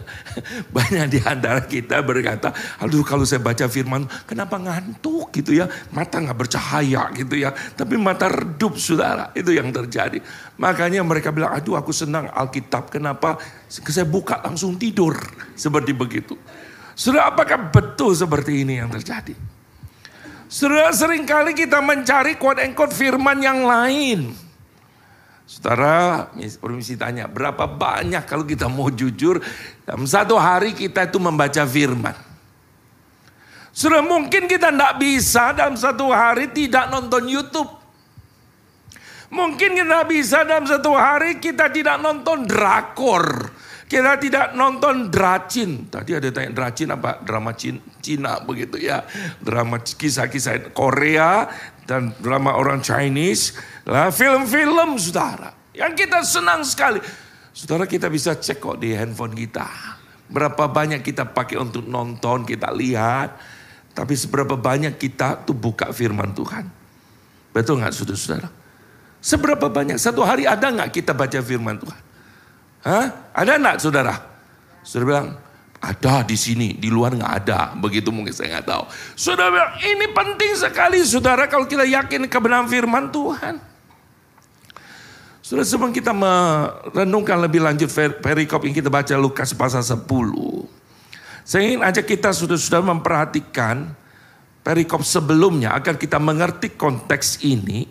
Banyak 0.78 1.06
di 1.10 1.18
antara 1.26 1.66
kita 1.66 2.06
berkata, 2.06 2.54
aduh 2.78 3.02
kalau 3.02 3.26
saya 3.26 3.42
baca 3.42 3.66
firman, 3.66 4.06
kenapa 4.30 4.62
ngantuk 4.62 5.34
gitu 5.34 5.58
ya. 5.58 5.66
Mata 5.90 6.22
nggak 6.22 6.38
bercahaya 6.38 7.10
gitu 7.18 7.42
ya. 7.42 7.50
Tapi 7.50 7.98
mata 7.98 8.30
redup 8.30 8.78
saudara, 8.78 9.34
itu 9.34 9.50
yang 9.50 9.74
terjadi. 9.74 10.22
Makanya 10.62 11.02
mereka 11.02 11.34
bilang, 11.34 11.58
aduh 11.58 11.82
aku 11.82 11.90
senang 11.90 12.30
Alkitab. 12.30 12.94
Kenapa? 12.94 13.42
Saya 13.66 14.06
buka 14.06 14.46
langsung 14.46 14.78
tidur. 14.78 15.18
Seperti 15.58 15.90
begitu. 15.98 16.38
Saudara 16.94 17.34
apakah 17.34 17.74
betul 17.74 18.14
seperti 18.14 18.62
ini 18.62 18.78
yang 18.78 18.94
terjadi? 18.94 19.34
Saudara 20.46 20.94
sering 20.94 21.26
kali 21.26 21.58
kita 21.58 21.82
mencari 21.82 22.38
quote 22.38 22.62
and 22.62 22.78
quote 22.78 22.94
firman 22.94 23.42
yang 23.42 23.66
lain. 23.66 24.49
Saudara, 25.50 26.30
permisi 26.62 26.94
tanya, 26.94 27.26
berapa 27.26 27.66
banyak 27.66 28.22
kalau 28.30 28.46
kita 28.46 28.70
mau 28.70 28.94
jujur, 28.94 29.42
dalam 29.82 30.06
satu 30.06 30.38
hari 30.38 30.78
kita 30.78 31.10
itu 31.10 31.18
membaca 31.18 31.66
firman. 31.66 32.14
Sudah 33.74 34.06
mungkin 34.06 34.46
kita 34.46 34.70
tidak 34.70 35.02
bisa 35.02 35.50
dalam 35.58 35.74
satu 35.74 36.14
hari 36.14 36.54
tidak 36.54 36.94
nonton 36.94 37.26
YouTube. 37.26 37.66
Mungkin 39.34 39.74
kita 39.74 40.06
bisa 40.06 40.46
dalam 40.46 40.70
satu 40.70 40.94
hari 40.94 41.42
kita 41.42 41.74
tidak 41.74 41.98
nonton 41.98 42.46
drakor. 42.46 43.50
Kita 43.90 44.22
tidak 44.22 44.54
nonton 44.54 45.10
dracin. 45.10 45.90
Tadi 45.90 46.14
ada 46.14 46.30
tanya 46.30 46.54
dracin 46.54 46.94
apa? 46.94 47.26
Drama 47.26 47.58
Cina 47.58 48.38
begitu 48.46 48.78
ya. 48.78 49.02
Drama 49.42 49.82
kisah-kisah 49.82 50.78
Korea 50.78 51.50
dan 51.90 52.14
drama 52.22 52.54
orang 52.54 52.86
Chinese. 52.86 53.58
Lah 53.90 54.14
film-film 54.14 55.02
saudara. 55.02 55.50
Yang 55.74 56.06
kita 56.06 56.22
senang 56.22 56.62
sekali. 56.62 57.02
Saudara 57.50 57.90
kita 57.90 58.06
bisa 58.14 58.38
cek 58.38 58.62
kok 58.62 58.78
di 58.78 58.94
handphone 58.94 59.34
kita. 59.34 59.66
Berapa 60.30 60.70
banyak 60.70 61.02
kita 61.02 61.26
pakai 61.26 61.58
untuk 61.58 61.90
nonton, 61.90 62.46
kita 62.46 62.70
lihat. 62.70 63.34
Tapi 63.98 64.14
seberapa 64.14 64.54
banyak 64.54 65.02
kita 65.02 65.42
tuh 65.50 65.58
buka 65.58 65.90
firman 65.90 66.30
Tuhan. 66.38 66.70
Betul 67.50 67.82
nggak 67.82 67.98
saudara-saudara? 67.98 68.50
Seberapa 69.18 69.66
banyak? 69.74 69.98
Satu 69.98 70.22
hari 70.22 70.46
ada 70.46 70.70
nggak 70.70 70.94
kita 70.94 71.18
baca 71.18 71.42
firman 71.42 71.82
Tuhan? 71.82 72.02
Hah? 72.86 73.34
Ada 73.36 73.60
enggak 73.60 73.78
saudara? 73.84 74.16
Saudara 74.84 75.06
bilang, 75.08 75.28
ada 75.80 76.28
di 76.28 76.36
sini, 76.36 76.76
di 76.76 76.92
luar 76.92 77.16
nggak 77.16 77.34
ada. 77.44 77.72
Begitu 77.80 78.12
mungkin 78.12 78.36
saya 78.36 78.60
nggak 78.60 78.68
tahu. 78.68 78.84
Saudara 79.16 79.80
ini 79.80 80.12
penting 80.12 80.52
sekali 80.60 81.00
saudara 81.08 81.48
kalau 81.48 81.64
kita 81.64 81.88
yakin 81.88 82.28
kebenaran 82.28 82.68
firman 82.68 83.08
Tuhan. 83.08 83.64
Saudara 85.40 85.66
sebelum 85.66 85.96
kita 85.96 86.12
merenungkan 86.12 87.40
lebih 87.42 87.64
lanjut 87.64 87.90
perikop 88.22 88.68
yang 88.68 88.76
kita 88.76 88.92
baca 88.92 89.16
Lukas 89.18 89.56
pasal 89.56 89.82
10. 89.82 90.04
Saya 91.48 91.66
ingin 91.66 91.82
ajak 91.82 92.06
kita 92.06 92.30
sudah-sudah 92.30 92.86
memperhatikan 92.86 93.98
perikop 94.62 95.02
sebelumnya 95.02 95.74
agar 95.74 95.98
kita 95.98 96.22
mengerti 96.22 96.78
konteks 96.78 97.42
ini, 97.42 97.90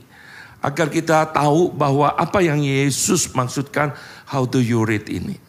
agar 0.63 0.87
kita 0.87 1.27
tahu 1.35 1.75
bahwa 1.75 2.15
apa 2.15 2.39
yang 2.45 2.63
Yesus 2.63 3.27
maksudkan 3.35 3.91
how 4.31 4.47
do 4.47 4.63
you 4.63 4.87
read 4.87 5.09
ini. 5.11 5.48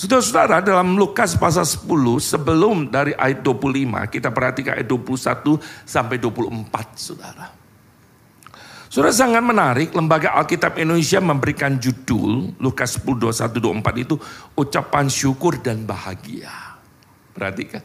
Saudara-saudara 0.00 0.64
dalam 0.64 0.96
Lukas 0.96 1.36
pasal 1.36 1.68
10 1.68 1.84
sebelum 2.24 2.88
dari 2.88 3.12
ayat 3.12 3.44
25 3.44 4.08
kita 4.08 4.32
perhatikan 4.32 4.80
ayat 4.80 4.88
21 4.88 5.60
sampai 5.84 6.16
24 6.16 6.72
saudara. 6.96 7.52
Saudara 8.88 9.12
sangat 9.12 9.44
menarik 9.44 9.92
lembaga 9.92 10.32
Alkitab 10.40 10.80
Indonesia 10.80 11.20
memberikan 11.20 11.76
judul 11.76 12.56
Lukas 12.56 12.96
10 12.96 13.12
21 13.12 13.60
24 13.84 14.00
itu 14.08 14.16
ucapan 14.56 15.04
syukur 15.12 15.60
dan 15.60 15.84
bahagia. 15.84 16.80
Perhatikan. 17.36 17.84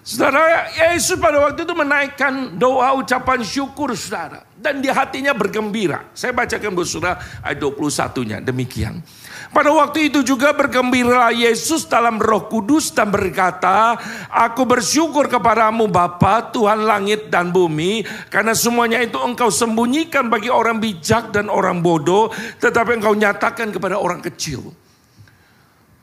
Saudara, 0.00 0.72
Yesus 0.72 1.20
pada 1.20 1.36
waktu 1.44 1.68
itu 1.68 1.76
menaikkan 1.76 2.56
doa 2.56 2.96
ucapan 2.96 3.44
syukur 3.44 3.92
saudara. 3.92 4.48
Dan 4.56 4.80
di 4.80 4.88
hatinya 4.88 5.36
bergembira. 5.36 6.08
Saya 6.16 6.32
bacakan 6.32 6.72
buat 6.72 6.88
saudara 6.88 7.20
ayat 7.44 7.60
21-nya 7.60 8.40
demikian. 8.40 9.04
Pada 9.50 9.74
waktu 9.74 10.14
itu 10.14 10.22
juga 10.22 10.54
bergembira 10.54 11.34
Yesus 11.34 11.82
dalam 11.82 12.22
roh 12.22 12.46
kudus 12.46 12.94
dan 12.94 13.10
berkata, 13.10 13.98
Aku 14.30 14.62
bersyukur 14.62 15.26
kepadamu 15.26 15.90
Bapa 15.90 16.54
Tuhan 16.54 16.86
langit 16.86 17.34
dan 17.34 17.50
bumi, 17.50 18.06
karena 18.30 18.54
semuanya 18.54 19.02
itu 19.02 19.18
engkau 19.18 19.50
sembunyikan 19.50 20.30
bagi 20.30 20.54
orang 20.54 20.78
bijak 20.78 21.34
dan 21.34 21.50
orang 21.50 21.82
bodoh, 21.82 22.30
tetapi 22.62 23.02
engkau 23.02 23.10
nyatakan 23.18 23.74
kepada 23.74 23.98
orang 23.98 24.22
kecil. 24.22 24.70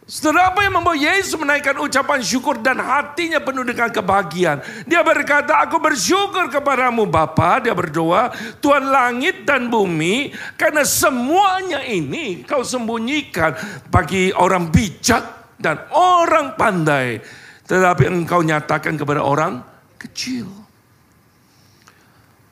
Saudara 0.08 0.56
apa 0.56 0.64
yang 0.64 0.80
membawa 0.80 0.96
Yesus 0.96 1.36
menaikkan 1.36 1.76
ucapan 1.84 2.24
syukur 2.24 2.64
dan 2.64 2.80
hatinya 2.80 3.44
penuh 3.44 3.68
dengan 3.68 3.92
kebahagiaan. 3.92 4.64
Dia 4.88 5.04
berkata, 5.04 5.60
aku 5.60 5.84
bersyukur 5.84 6.48
kepadamu 6.48 7.04
Bapa. 7.04 7.60
Dia 7.60 7.76
berdoa, 7.76 8.32
Tuhan 8.64 8.88
langit 8.88 9.44
dan 9.44 9.68
bumi. 9.68 10.32
Karena 10.56 10.88
semuanya 10.88 11.84
ini 11.84 12.48
kau 12.48 12.64
sembunyikan 12.64 13.52
bagi 13.92 14.32
orang 14.32 14.72
bijak 14.72 15.60
dan 15.60 15.84
orang 15.92 16.56
pandai. 16.56 17.20
Tetapi 17.68 18.08
engkau 18.08 18.40
nyatakan 18.48 18.96
kepada 18.96 19.28
orang 19.28 19.60
kecil. 20.00 20.48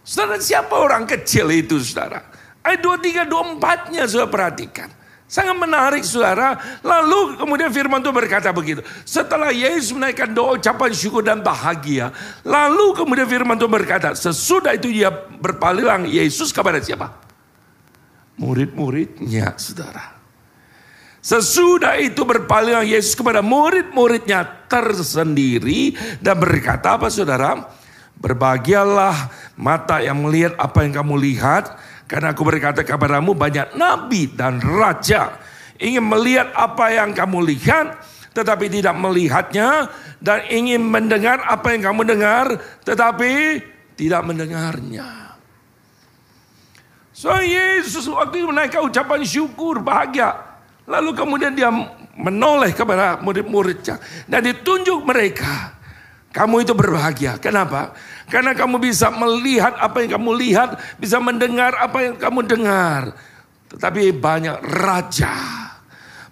Saudara 0.04 0.44
siapa 0.44 0.76
orang 0.76 1.08
kecil 1.08 1.48
itu 1.56 1.80
saudara? 1.80 2.20
Ayat 2.68 2.84
23, 2.84 3.32
24 3.32 3.96
nya 3.96 4.04
sudah 4.12 4.28
perhatikan. 4.28 5.05
Sangat 5.26 5.58
menarik 5.58 6.06
saudara. 6.06 6.54
Lalu 6.86 7.42
kemudian 7.42 7.74
firman 7.74 7.98
Tuhan 7.98 8.14
berkata 8.14 8.54
begitu. 8.54 8.86
Setelah 9.02 9.50
Yesus 9.50 9.90
menaikkan 9.98 10.30
doa 10.30 10.62
ucapan 10.62 10.94
syukur 10.94 11.26
dan 11.26 11.42
bahagia. 11.42 12.14
Lalu 12.46 12.94
kemudian 12.94 13.26
firman 13.26 13.58
Tuhan 13.58 13.74
berkata. 13.74 14.14
Sesudah 14.14 14.78
itu 14.78 14.94
dia 14.94 15.10
berpaling 15.42 16.06
Yesus 16.06 16.54
kepada 16.54 16.78
siapa? 16.78 17.10
Murid-muridnya 18.38 19.58
saudara. 19.58 20.14
Sesudah 21.26 21.98
itu 21.98 22.22
berpaling 22.22 22.86
Yesus 22.86 23.18
kepada 23.18 23.42
murid-muridnya 23.42 24.46
tersendiri. 24.70 25.98
Dan 26.22 26.38
berkata 26.38 27.02
apa 27.02 27.10
saudara? 27.10 27.66
Berbahagialah 28.16 29.34
mata 29.58 30.06
yang 30.06 30.22
melihat 30.22 30.54
apa 30.62 30.86
yang 30.86 31.02
kamu 31.02 31.18
lihat 31.18 31.76
karena 32.06 32.34
aku 32.34 32.42
berkata 32.46 32.86
kepadamu 32.86 33.34
banyak 33.34 33.74
nabi 33.78 34.30
dan 34.30 34.62
raja 34.62 35.38
ingin 35.82 36.06
melihat 36.06 36.54
apa 36.56 36.94
yang 36.94 37.12
kamu 37.12 37.44
lihat 37.56 37.98
tetapi 38.36 38.68
tidak 38.68 38.96
melihatnya 39.00 39.88
dan 40.20 40.44
ingin 40.52 40.84
mendengar 40.84 41.40
apa 41.48 41.72
yang 41.72 41.88
kamu 41.88 42.02
dengar 42.04 42.46
tetapi 42.84 43.64
tidak 43.96 44.22
mendengarnya. 44.28 45.40
So 47.16 47.32
Yesus 47.40 48.12
waktu 48.12 48.44
itu 48.44 48.48
menaikkan 48.52 48.84
ucapan 48.84 49.24
syukur 49.24 49.80
bahagia. 49.80 50.36
Lalu 50.84 51.16
kemudian 51.16 51.56
dia 51.56 51.72
menoleh 52.14 52.76
kepada 52.76 53.24
murid-muridnya 53.24 53.98
dan 54.28 54.44
ditunjuk 54.44 55.00
mereka. 55.08 55.80
Kamu 56.36 56.68
itu 56.68 56.76
berbahagia. 56.76 57.40
Kenapa? 57.40 57.96
Karena 58.26 58.58
kamu 58.58 58.82
bisa 58.82 59.14
melihat 59.14 59.78
apa 59.78 60.02
yang 60.02 60.18
kamu 60.18 60.32
lihat, 60.34 60.70
bisa 60.98 61.22
mendengar 61.22 61.78
apa 61.78 61.98
yang 62.02 62.16
kamu 62.18 62.40
dengar. 62.46 63.14
Tetapi 63.70 64.14
banyak 64.18 64.58
raja, 64.66 65.34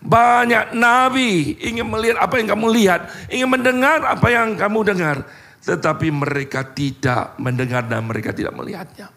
banyak 0.02 0.74
nabi 0.74 1.58
ingin 1.62 1.86
melihat 1.86 2.18
apa 2.22 2.42
yang 2.42 2.50
kamu 2.54 2.68
lihat, 2.74 3.02
ingin 3.30 3.50
mendengar 3.50 4.02
apa 4.04 4.28
yang 4.34 4.58
kamu 4.58 4.80
dengar. 4.90 5.18
Tetapi 5.64 6.08
mereka 6.12 6.66
tidak 6.66 7.38
mendengar 7.40 7.86
dan 7.88 8.04
mereka 8.04 8.36
tidak 8.36 8.52
melihatnya. 8.52 9.08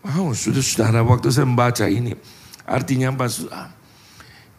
Wow, 0.00 0.32
sudah 0.32 0.64
saudara 0.64 1.04
waktu 1.04 1.28
saya 1.28 1.44
membaca 1.44 1.84
ini. 1.86 2.16
Artinya 2.64 3.12
apa 3.12 3.28
sudah? 3.28 3.68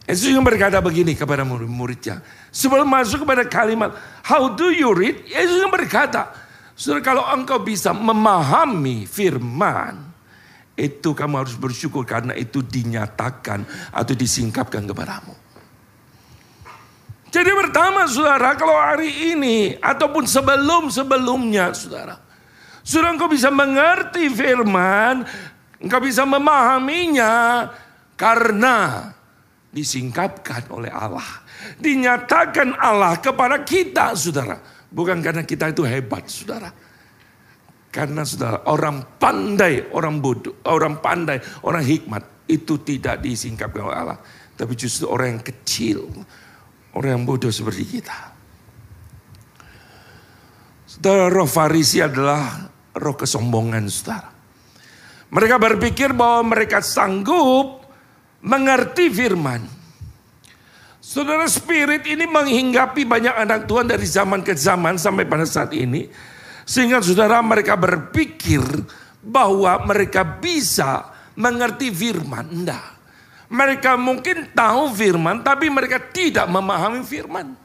Yesus 0.05 0.33
yang 0.33 0.43
berkata 0.43 0.81
begini 0.83 1.15
kepada 1.15 1.45
murid-muridnya. 1.45 2.19
Sebelum 2.51 2.83
masuk 2.83 3.23
kepada 3.23 3.47
kalimat, 3.47 3.95
how 4.25 4.51
do 4.51 4.73
you 4.73 4.91
read? 4.91 5.23
Yesus 5.29 5.61
yang 5.61 5.71
berkata, 5.71 6.40
Saudara 6.75 7.01
kalau 7.03 7.23
engkau 7.27 7.61
bisa 7.61 7.91
memahami 7.93 9.05
firman, 9.05 10.11
itu 10.79 11.13
kamu 11.13 11.45
harus 11.45 11.55
bersyukur 11.59 12.07
karena 12.07 12.33
itu 12.33 12.63
dinyatakan 12.63 13.67
atau 13.93 14.13
disingkapkan 14.17 14.87
kepadamu. 14.87 15.35
Jadi 17.31 17.51
pertama 17.55 18.03
saudara, 18.11 18.59
kalau 18.59 18.75
hari 18.75 19.31
ini 19.31 19.79
ataupun 19.79 20.27
sebelum-sebelumnya 20.27 21.71
saudara. 21.71 22.19
Saudara 22.83 23.15
engkau 23.15 23.31
bisa 23.31 23.47
mengerti 23.47 24.27
firman, 24.27 25.23
engkau 25.79 26.01
bisa 26.03 26.27
memahaminya 26.27 27.69
karena 28.19 29.07
disingkapkan 29.71 30.67
oleh 30.75 30.91
Allah. 30.91 31.45
Dinyatakan 31.79 32.75
Allah 32.75 33.15
kepada 33.21 33.63
kita 33.63 34.11
saudara. 34.17 34.59
Bukan 34.91 35.23
karena 35.23 35.47
kita 35.47 35.71
itu 35.71 35.87
hebat, 35.87 36.27
saudara. 36.27 36.67
Karena 37.87 38.27
saudara, 38.27 38.67
orang 38.67 39.15
pandai, 39.15 39.87
orang 39.95 40.19
bodoh, 40.19 40.59
orang 40.67 40.99
pandai, 40.99 41.39
orang 41.63 41.83
hikmat 41.83 42.47
itu 42.51 42.83
tidak 42.83 43.23
disingkapkan 43.23 43.87
oleh 43.87 43.97
Allah. 43.97 44.19
Tapi 44.55 44.75
justru 44.75 45.07
orang 45.07 45.39
yang 45.39 45.43
kecil, 45.43 46.11
orang 46.91 47.19
yang 47.19 47.23
bodoh 47.23 47.47
seperti 47.47 47.87
kita. 47.87 48.35
Saudara, 50.87 51.31
roh 51.31 51.47
Farisi 51.47 52.03
adalah 52.03 52.67
roh 52.95 53.15
kesombongan, 53.15 53.87
saudara. 53.87 54.27
Mereka 55.31 55.55
berpikir 55.55 56.11
bahwa 56.11 56.51
mereka 56.51 56.83
sanggup 56.83 57.87
mengerti 58.43 59.07
firman 59.07 59.80
Saudara 61.11 61.43
spirit 61.51 62.07
ini 62.07 62.23
menghinggapi 62.23 63.03
banyak 63.03 63.35
anak 63.35 63.67
Tuhan 63.67 63.83
dari 63.83 64.07
zaman 64.07 64.47
ke 64.47 64.55
zaman 64.55 64.95
sampai 64.95 65.27
pada 65.27 65.43
saat 65.43 65.75
ini. 65.75 66.07
Sehingga 66.63 67.03
saudara 67.03 67.43
mereka 67.43 67.75
berpikir 67.75 68.63
bahwa 69.19 69.75
mereka 69.83 70.23
bisa 70.23 71.11
mengerti 71.35 71.91
firman. 71.91 72.47
Enggak. 72.47 72.95
Mereka 73.51 73.99
mungkin 73.99 74.55
tahu 74.55 74.95
firman 74.95 75.43
tapi 75.43 75.67
mereka 75.67 75.99
tidak 75.99 76.47
memahami 76.47 77.03
firman. 77.03 77.59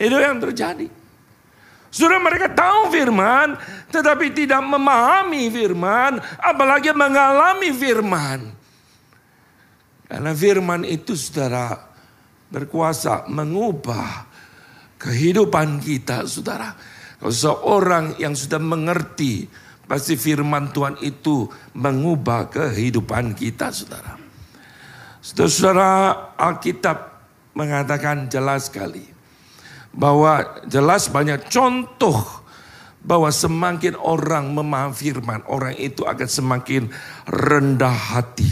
Itu 0.00 0.16
yang 0.16 0.40
terjadi. 0.40 0.88
Sudah 1.92 2.16
mereka 2.16 2.48
tahu 2.48 2.96
firman 2.96 3.60
tetapi 3.92 4.32
tidak 4.32 4.64
memahami 4.64 5.52
firman 5.52 6.16
apalagi 6.40 6.96
mengalami 6.96 7.68
firman. 7.76 8.40
Karena 10.08 10.32
firman 10.32 10.80
itu 10.88 11.12
saudara 11.12 11.85
berkuasa 12.50 13.26
mengubah 13.26 14.26
kehidupan 14.96 15.82
kita, 15.82 16.24
saudara. 16.24 16.72
Kalau 17.16 17.32
seorang 17.32 18.04
yang 18.20 18.36
sudah 18.36 18.60
mengerti, 18.60 19.48
pasti 19.88 20.18
firman 20.18 20.70
Tuhan 20.72 21.00
itu 21.00 21.48
mengubah 21.76 22.48
kehidupan 22.52 23.36
kita, 23.36 23.72
saudara. 23.72 24.16
Saudara-saudara, 25.20 25.90
Alkitab 26.38 26.98
mengatakan 27.56 28.28
jelas 28.28 28.68
sekali 28.68 29.02
bahwa 29.96 30.60
jelas 30.68 31.08
banyak 31.08 31.48
contoh 31.48 32.44
bahwa 33.06 33.30
semakin 33.30 33.94
orang 33.96 34.50
memahami 34.50 34.94
firman, 34.94 35.40
orang 35.46 35.78
itu 35.78 36.02
akan 36.04 36.28
semakin 36.28 36.90
rendah 37.26 37.94
hati. 37.94 38.50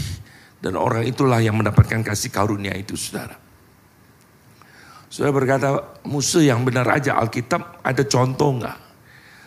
Dan 0.63 0.79
orang 0.79 1.05
itulah 1.05 1.37
yang 1.43 1.59
mendapatkan 1.59 2.01
kasih 2.01 2.33
karunia 2.33 2.73
itu 2.73 2.97
saudara. 2.97 3.44
Saudara 5.15 5.31
berkata 5.31 5.69
musuh 6.11 6.43
yang 6.43 6.67
benar 6.67 6.83
aja 6.91 7.15
Alkitab 7.15 7.79
ada 7.79 8.03
contoh 8.03 8.51
enggak? 8.51 8.75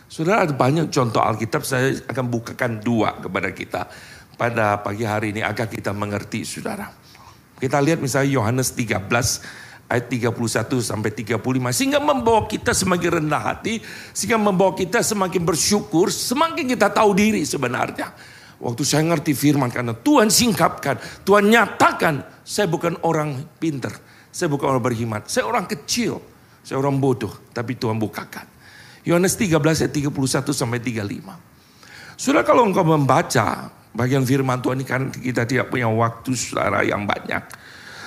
Saudara 0.09 0.49
ada 0.49 0.57
banyak 0.57 0.89
contoh 0.89 1.21
Alkitab 1.21 1.61
saya 1.61 1.93
akan 2.09 2.25
bukakan 2.33 2.81
dua 2.81 3.21
kepada 3.21 3.53
kita 3.53 3.85
pada 4.41 4.81
pagi 4.81 5.05
hari 5.05 5.37
ini 5.37 5.45
agar 5.45 5.69
kita 5.69 5.93
mengerti 5.93 6.49
saudara. 6.49 6.89
Kita 7.61 7.85
lihat 7.85 8.01
misalnya 8.01 8.41
Yohanes 8.41 8.73
13 8.73 9.93
ayat 9.93 10.09
31 10.09 10.41
sampai 10.81 11.13
35 11.13 11.37
sehingga 11.77 12.01
membawa 12.01 12.49
kita 12.49 12.73
semakin 12.73 13.21
rendah 13.21 13.53
hati, 13.53 13.85
sehingga 14.17 14.41
membawa 14.41 14.73
kita 14.73 15.05
semakin 15.05 15.45
bersyukur, 15.45 16.09
semakin 16.09 16.65
kita 16.65 16.89
tahu 16.89 17.13
diri 17.13 17.45
sebenarnya. 17.45 18.09
Waktu 18.57 18.83
saya 18.89 19.05
ngerti 19.05 19.37
firman 19.37 19.69
karena 19.69 19.93
Tuhan 19.93 20.33
singkapkan, 20.33 20.97
Tuhan 21.29 21.53
nyatakan 21.53 22.25
saya 22.41 22.65
bukan 22.73 23.05
orang 23.05 23.45
pinter, 23.61 23.93
saya 24.39 24.47
bukan 24.55 24.71
orang 24.71 24.85
berhimat, 24.87 25.27
saya 25.27 25.51
orang 25.51 25.67
kecil, 25.67 26.23
saya 26.63 26.79
orang 26.79 27.03
bodoh, 27.03 27.51
tapi 27.51 27.75
Tuhan 27.75 27.99
bukakan. 27.99 28.47
Yohanes 29.03 29.35
13 29.35 29.59
ayat 29.59 29.91
31 29.91 30.55
sampai 30.55 30.79
35. 30.79 32.15
Sudah 32.15 32.47
kalau 32.47 32.63
engkau 32.71 32.87
membaca 32.87 33.67
bagian 33.91 34.23
firman 34.23 34.63
Tuhan 34.63 34.79
ini 34.79 34.87
kan 34.87 35.11
kita 35.11 35.43
tidak 35.43 35.75
punya 35.75 35.91
waktu 35.91 36.39
saudara 36.39 36.87
yang 36.87 37.03
banyak. 37.03 37.51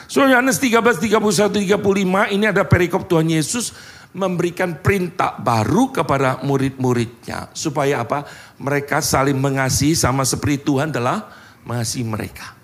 So 0.07 0.23
Yohanes 0.23 0.55
13, 0.55 1.03
31, 1.03 1.67
35 1.67 2.31
ini 2.31 2.45
ada 2.47 2.63
perikop 2.63 3.11
Tuhan 3.11 3.27
Yesus 3.27 3.75
memberikan 4.15 4.79
perintah 4.79 5.35
baru 5.35 5.91
kepada 5.91 6.39
murid-muridnya. 6.47 7.51
Supaya 7.51 8.07
apa? 8.07 8.23
Mereka 8.55 9.03
saling 9.03 9.35
mengasihi 9.35 9.99
sama 9.99 10.23
seperti 10.23 10.63
Tuhan 10.63 10.95
telah 10.95 11.27
mengasihi 11.67 12.07
mereka. 12.07 12.55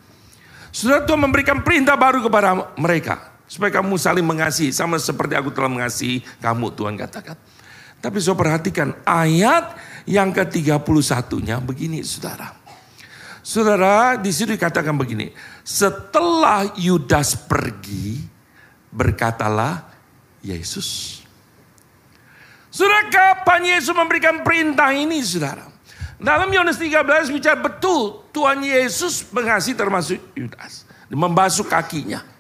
Sudah 0.72 1.04
Tuhan 1.04 1.20
memberikan 1.20 1.68
perintah 1.68 2.00
baru 2.00 2.24
kepada 2.24 2.76
mereka. 2.80 3.37
Supaya 3.48 3.80
kamu 3.80 3.96
saling 3.96 4.28
mengasihi 4.28 4.76
sama 4.76 5.00
seperti 5.00 5.40
aku 5.40 5.56
telah 5.56 5.72
mengasihi 5.72 6.20
kamu 6.44 6.76
Tuhan 6.76 7.00
katakan. 7.00 7.40
Tapi 7.98 8.22
saya 8.22 8.38
perhatikan 8.38 8.94
ayat 9.08 9.74
yang 10.06 10.30
ke-31-nya 10.36 11.64
begini 11.64 12.06
saudara. 12.06 12.54
Saudara, 13.42 14.20
di 14.20 14.28
situ 14.36 14.54
dikatakan 14.54 14.92
begini. 15.00 15.32
Setelah 15.64 16.76
Yudas 16.76 17.40
pergi, 17.48 18.20
berkatalah 18.92 19.88
Yesus. 20.44 21.24
Saudara, 22.68 23.08
kapan 23.08 23.80
Yesus 23.80 23.96
memberikan 23.96 24.44
perintah 24.44 24.92
ini, 24.92 25.24
saudara? 25.24 25.64
Dalam 26.20 26.52
Yohanes 26.52 26.76
13 26.76 27.32
bicara 27.32 27.56
betul, 27.56 28.26
Tuhan 28.36 28.60
Yesus 28.62 29.24
mengasihi 29.32 29.80
termasuk 29.80 30.20
Yudas. 30.36 30.84
Membasuh 31.08 31.64
kakinya. 31.64 32.37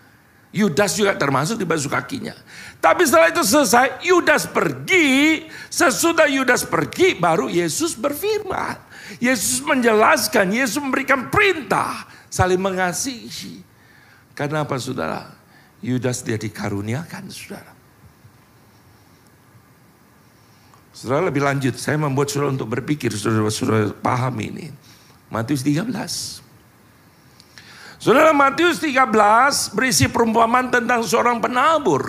Yudas 0.57 0.97
juga 0.97 1.13
termasuk 1.13 1.61
dibasuh 1.61 1.85
kakinya. 1.85 2.33
Tapi 2.81 3.05
setelah 3.05 3.29
itu 3.29 3.45
selesai, 3.45 4.01
Yudas 4.01 4.49
pergi. 4.49 5.45
Sesudah 5.69 6.25
Yudas 6.25 6.65
pergi, 6.65 7.13
baru 7.13 7.45
Yesus 7.45 7.93
berfirman. 7.93 8.81
Yesus 9.21 9.61
menjelaskan, 9.61 10.49
Yesus 10.49 10.81
memberikan 10.81 11.29
perintah 11.29 12.09
saling 12.33 12.57
mengasihi. 12.57 13.61
Karena 14.33 14.65
apa 14.65 14.81
saudara? 14.81 15.29
Yudas 15.77 16.25
dia 16.25 16.41
dikaruniakan 16.41 17.29
saudara. 17.29 17.77
Saudara 20.89 21.29
lebih 21.29 21.45
lanjut, 21.45 21.77
saya 21.77 22.01
membuat 22.01 22.33
saudara 22.33 22.57
untuk 22.57 22.73
berpikir, 22.73 23.13
saudara-saudara 23.13 23.93
paham 23.93 24.41
ini. 24.41 24.73
Matius 25.29 25.61
13. 25.61 26.46
Saudara 27.97 28.29
Matius 28.29 28.77
13 28.77 29.73
berisi 29.73 30.05
perumpamaan 30.05 30.69
tentang 30.69 31.01
seorang 31.01 31.41
penabur. 31.41 32.05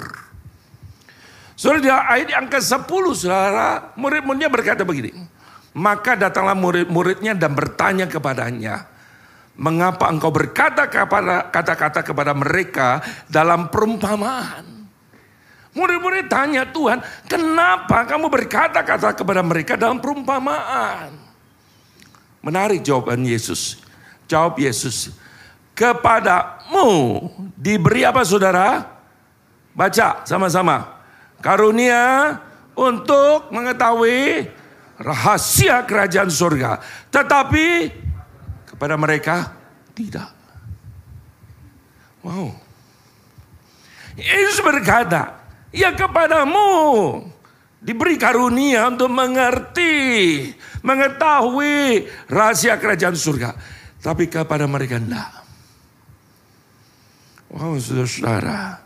Saudara 1.59 1.81
di 1.83 1.91
ayat 1.91 2.29
yang 2.29 2.47
ke-10 2.47 3.05
saudara, 3.17 3.91
murid-muridnya 3.99 4.53
berkata 4.53 4.85
begini. 4.85 5.11
Maka 5.75 6.15
datanglah 6.15 6.55
murid-muridnya 6.55 7.35
dan 7.35 7.57
bertanya 7.57 8.07
kepadanya, 8.07 8.87
mengapa 9.59 10.07
engkau 10.07 10.31
berkata 10.31 10.87
kepada 10.87 11.51
kata-kata 11.51 12.01
kepada 12.05 12.33
mereka 12.37 13.03
dalam 13.27 13.73
perumpamaan? 13.73 14.79
Murid-murid 15.75 16.27
tanya 16.31 16.67
Tuhan, 16.69 17.03
kenapa 17.27 18.07
kamu 18.07 18.27
berkata-kata 18.29 19.15
kepada 19.19 19.43
mereka 19.43 19.75
dalam 19.79 19.99
perumpamaan? 19.99 21.15
Menarik 22.43 22.87
jawaban 22.87 23.23
Yesus. 23.27 23.83
Jawab 24.31 24.59
Yesus, 24.59 25.15
kepadamu 25.79 26.91
diberi 27.55 28.03
apa 28.03 28.27
saudara? 28.27 28.99
Baca 29.79 30.27
sama-sama. 30.27 30.99
Karunia 31.39 32.35
untuk 32.75 33.55
mengetahui 33.55 34.51
rahasia 34.99 35.87
kerajaan 35.87 36.27
surga. 36.27 36.83
Tetapi 37.15 37.95
kepada 38.75 38.99
mereka 38.99 39.55
tidak. 39.95 40.35
Wow. 42.27 42.51
Yesus 44.19 44.59
berkata, 44.59 45.39
ya 45.71 45.95
kepadamu 45.95 47.23
diberi 47.79 48.19
karunia 48.19 48.91
untuk 48.91 49.15
mengerti, 49.15 49.95
mengetahui 50.83 52.11
rahasia 52.27 52.75
kerajaan 52.83 53.15
surga. 53.15 53.55
Tapi 54.03 54.27
kepada 54.27 54.67
mereka 54.67 54.99
tidak. 54.99 55.38
Wow 57.49 57.81
saudara-saudara, 57.81 58.85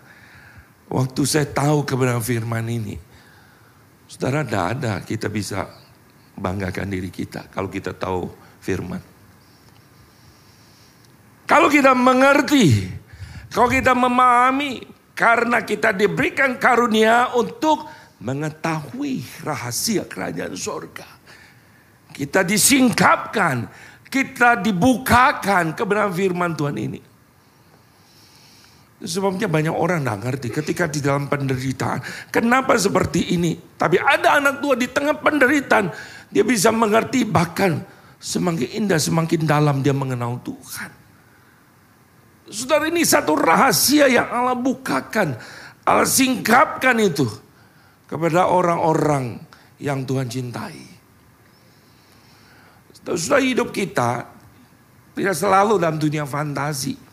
waktu 0.87 1.23
saya 1.27 1.51
tahu 1.51 1.83
kebenaran 1.83 2.23
firman 2.23 2.63
ini, 2.71 2.95
saudara 4.07 4.47
tidak 4.47 4.65
ada 4.79 4.93
kita 5.03 5.27
bisa 5.27 5.67
banggakan 6.39 6.87
diri 6.87 7.11
kita 7.11 7.51
kalau 7.51 7.67
kita 7.67 7.91
tahu 7.91 8.31
firman. 8.63 9.03
Kalau 11.51 11.67
kita 11.67 11.91
mengerti, 11.93 12.87
kalau 13.51 13.67
kita 13.67 13.99
memahami 13.99 14.81
karena 15.13 15.67
kita 15.67 15.91
diberikan 15.91 16.57
karunia 16.57 17.35
untuk 17.35 17.85
mengetahui 18.23 19.43
rahasia 19.43 20.07
kerajaan 20.07 20.55
sorga. 20.55 21.05
Kita 22.15 22.47
disingkapkan, 22.47 23.67
kita 24.07 24.63
dibukakan 24.63 25.75
kebenaran 25.75 26.15
firman 26.15 26.55
Tuhan 26.55 26.79
ini. 26.79 27.12
Sebabnya 29.03 29.51
banyak 29.51 29.75
orang 29.75 30.07
tidak 30.07 30.19
ngerti 30.23 30.49
ketika 30.55 30.85
di 30.87 31.03
dalam 31.03 31.27
penderitaan. 31.27 32.31
Kenapa 32.31 32.79
seperti 32.79 33.35
ini? 33.35 33.59
Tapi 33.59 33.99
ada 33.99 34.39
anak 34.39 34.63
tua 34.63 34.79
di 34.79 34.87
tengah 34.87 35.19
penderitaan. 35.19 35.91
Dia 36.31 36.47
bisa 36.47 36.71
mengerti 36.71 37.27
bahkan 37.27 37.83
semakin 38.23 38.69
indah, 38.79 39.03
semakin 39.03 39.43
dalam 39.43 39.83
dia 39.83 39.91
mengenal 39.91 40.39
Tuhan. 40.47 40.91
Saudara 42.47 42.87
ini 42.87 43.03
satu 43.03 43.35
rahasia 43.35 44.07
yang 44.07 44.31
Allah 44.31 44.55
bukakan. 44.55 45.35
Allah 45.83 46.07
singkapkan 46.07 46.95
itu 47.03 47.27
kepada 48.07 48.47
orang-orang 48.47 49.43
yang 49.83 50.07
Tuhan 50.07 50.31
cintai. 50.31 50.79
Sudah 53.03 53.43
hidup 53.43 53.75
kita 53.75 54.31
tidak 55.19 55.35
selalu 55.35 55.83
dalam 55.83 55.99
dunia 55.99 56.23
fantasi. 56.23 57.12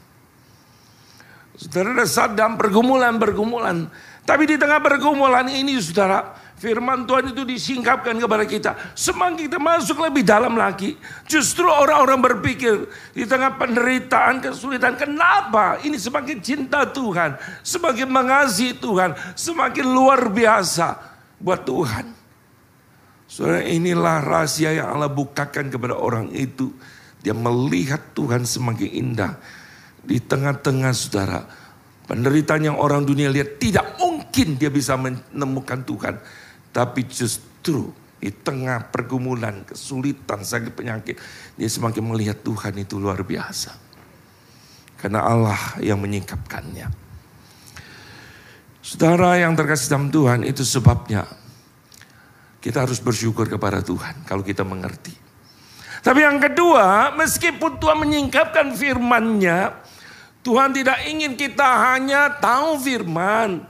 Saudara 1.59 2.07
saat 2.07 2.39
dalam 2.39 2.55
pergumulan-pergumulan. 2.55 3.91
Tapi 4.23 4.47
di 4.47 4.55
tengah 4.55 4.79
pergumulan 4.79 5.43
ini 5.51 5.75
saudara, 5.83 6.31
firman 6.55 7.03
Tuhan 7.03 7.35
itu 7.35 7.43
disingkapkan 7.43 8.15
kepada 8.15 8.47
kita. 8.47 8.71
Semakin 8.95 9.35
kita 9.35 9.59
masuk 9.59 9.99
lebih 9.99 10.23
dalam 10.23 10.55
lagi. 10.55 10.95
Justru 11.27 11.67
orang-orang 11.67 12.23
berpikir 12.23 12.87
di 13.11 13.27
tengah 13.27 13.59
penderitaan, 13.59 14.39
kesulitan. 14.39 14.95
Kenapa? 14.95 15.83
Ini 15.83 15.99
semakin 15.99 16.39
cinta 16.39 16.87
Tuhan. 16.87 17.35
Semakin 17.59 18.07
mengasihi 18.07 18.79
Tuhan. 18.79 19.19
Semakin 19.35 19.83
luar 19.83 20.31
biasa 20.31 20.95
buat 21.43 21.67
Tuhan. 21.67 22.07
Saudara 23.27 23.67
inilah 23.67 24.23
rahasia 24.23 24.79
yang 24.79 24.95
Allah 24.95 25.11
bukakan 25.11 25.67
kepada 25.67 25.99
orang 25.99 26.31
itu. 26.31 26.71
Dia 27.19 27.35
melihat 27.35 28.15
Tuhan 28.15 28.47
semakin 28.47 28.89
indah 28.95 29.35
di 30.09 30.17
tengah-tengah 30.17 30.89
saudara. 30.97 31.45
Penderitaan 32.09 32.73
yang 32.73 32.77
orang 32.81 33.05
dunia 33.05 33.29
lihat 33.29 33.61
tidak 33.61 34.01
mungkin 34.01 34.57
dia 34.57 34.73
bisa 34.73 34.97
menemukan 34.97 35.85
Tuhan. 35.85 36.17
Tapi 36.73 37.05
justru 37.05 37.93
di 38.17 38.33
tengah 38.33 38.89
pergumulan, 38.89 39.61
kesulitan, 39.69 40.41
sakit 40.41 40.73
penyakit. 40.73 41.21
Dia 41.53 41.69
semakin 41.69 42.01
melihat 42.09 42.41
Tuhan 42.41 42.73
itu 42.81 42.97
luar 42.97 43.21
biasa. 43.21 43.77
Karena 44.97 45.21
Allah 45.21 45.77
yang 45.79 46.01
menyingkapkannya. 46.01 46.89
Saudara 48.81 49.37
yang 49.37 49.53
terkasih 49.53 49.93
dalam 49.93 50.09
Tuhan 50.09 50.41
itu 50.41 50.65
sebabnya 50.65 51.29
kita 52.57 52.89
harus 52.89 52.97
bersyukur 52.97 53.45
kepada 53.45 53.85
Tuhan 53.85 54.25
kalau 54.25 54.41
kita 54.41 54.65
mengerti. 54.65 55.13
Tapi 55.99 56.23
yang 56.23 56.39
kedua, 56.39 57.11
meskipun 57.15 57.75
Tuhan 57.75 57.99
menyingkapkan 57.99 58.71
firman-Nya, 58.71 59.78
Tuhan 60.49 60.73
tidak 60.73 61.05
ingin 61.05 61.37
kita 61.37 61.93
hanya 61.93 62.33
tahu 62.41 62.81
firman. 62.81 63.69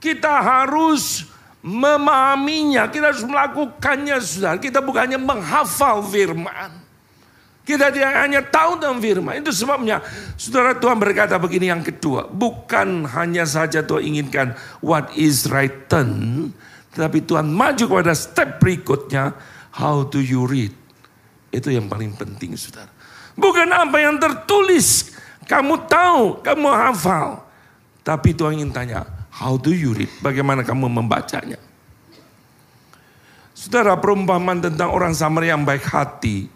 Kita 0.00 0.40
harus 0.40 1.28
memahaminya, 1.60 2.88
kita 2.88 3.12
harus 3.12 3.28
melakukannya 3.28 4.16
saudara. 4.24 4.56
Kita 4.56 4.80
bukannya 4.80 5.20
menghafal 5.20 6.00
firman. 6.00 6.80
Kita 7.68 7.92
tidak 7.92 8.12
hanya 8.24 8.40
tahu 8.40 8.80
tentang 8.80 9.04
firman. 9.04 9.44
Itu 9.44 9.52
sebabnya 9.52 10.00
saudara 10.40 10.72
Tuhan 10.72 10.96
berkata 10.96 11.36
begini 11.36 11.68
yang 11.68 11.84
kedua. 11.84 12.24
Bukan 12.32 13.04
hanya 13.04 13.44
saja 13.44 13.84
Tuhan 13.84 14.16
inginkan 14.16 14.56
what 14.80 15.12
is 15.12 15.44
written. 15.52 16.48
Tetapi 16.96 17.20
Tuhan 17.20 17.52
maju 17.52 17.84
kepada 17.84 18.16
step 18.16 18.64
berikutnya. 18.64 19.36
How 19.76 20.08
do 20.08 20.24
you 20.24 20.48
read? 20.48 20.72
Itu 21.52 21.68
yang 21.68 21.92
paling 21.92 22.16
penting 22.16 22.56
saudara. 22.56 22.88
Bukan 23.36 23.68
apa 23.68 24.00
yang 24.00 24.16
tertulis. 24.16 25.12
Kamu 25.44 25.74
tahu, 25.88 26.40
kamu 26.40 26.68
hafal. 26.72 27.44
Tapi 28.04 28.36
Tuhan 28.36 28.60
ingin 28.60 28.72
tanya, 28.72 29.00
how 29.32 29.56
do 29.56 29.72
you 29.72 29.96
read? 29.96 30.12
Bagaimana 30.20 30.64
kamu 30.64 30.88
membacanya? 30.88 31.60
Saudara, 33.54 33.96
perumpamaan 33.96 34.60
tentang 34.60 34.92
orang 34.92 35.16
Samaria 35.16 35.56
yang 35.56 35.64
baik 35.64 35.88
hati 35.88 36.52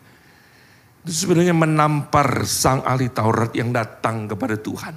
itu 1.08 1.24
sebenarnya 1.24 1.56
menampar 1.56 2.44
sang 2.44 2.84
ahli 2.84 3.08
Taurat 3.08 3.48
yang 3.56 3.72
datang 3.72 4.28
kepada 4.28 4.60
Tuhan. 4.60 4.92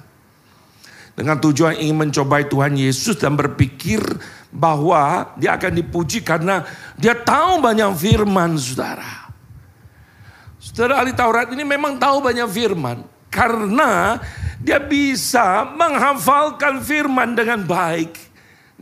Dengan 1.12 1.40
tujuan 1.40 1.76
ingin 1.76 2.08
mencobai 2.08 2.48
Tuhan 2.48 2.76
Yesus 2.76 3.16
dan 3.20 3.32
berpikir 3.36 4.00
bahwa 4.52 5.32
dia 5.40 5.56
akan 5.56 5.72
dipuji 5.72 6.20
karena 6.20 6.68
dia 7.00 7.16
tahu 7.16 7.64
banyak 7.64 7.96
firman 7.96 8.60
saudara. 8.60 9.32
Saudara 10.60 11.00
ahli 11.00 11.16
Taurat 11.16 11.48
ini 11.52 11.64
memang 11.64 11.96
tahu 11.96 12.20
banyak 12.20 12.48
firman. 12.48 13.04
Karena 13.32 14.20
dia 14.60 14.76
bisa 14.76 15.64
menghafalkan 15.72 16.84
firman 16.84 17.32
dengan 17.32 17.64
baik. 17.64 18.30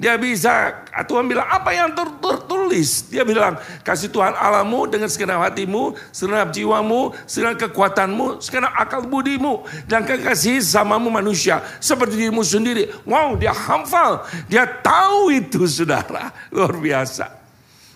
Dia 0.01 0.17
bisa, 0.17 0.81
Tuhan 1.05 1.29
bilang 1.29 1.45
apa 1.45 1.77
yang 1.77 1.93
tertulis. 1.93 3.13
Dia 3.13 3.21
bilang, 3.21 3.61
kasih 3.85 4.09
Tuhan 4.09 4.33
alamu 4.33 4.89
dengan 4.89 5.13
segenap 5.13 5.45
hatimu, 5.45 5.93
segenap 6.09 6.57
jiwamu, 6.57 7.13
segenap 7.29 7.69
kekuatanmu, 7.69 8.41
segenap 8.41 8.73
akal 8.81 9.05
budimu. 9.05 9.61
Dan 9.85 10.09
kekasih 10.09 10.65
samamu 10.65 11.13
manusia, 11.13 11.61
seperti 11.85 12.17
dirimu 12.17 12.41
sendiri. 12.41 12.89
Wow, 13.05 13.37
dia 13.37 13.53
hafal, 13.53 14.25
dia 14.49 14.65
tahu 14.65 15.37
itu 15.37 15.69
saudara. 15.85 16.33
Luar 16.49 16.73
biasa. 16.81 17.29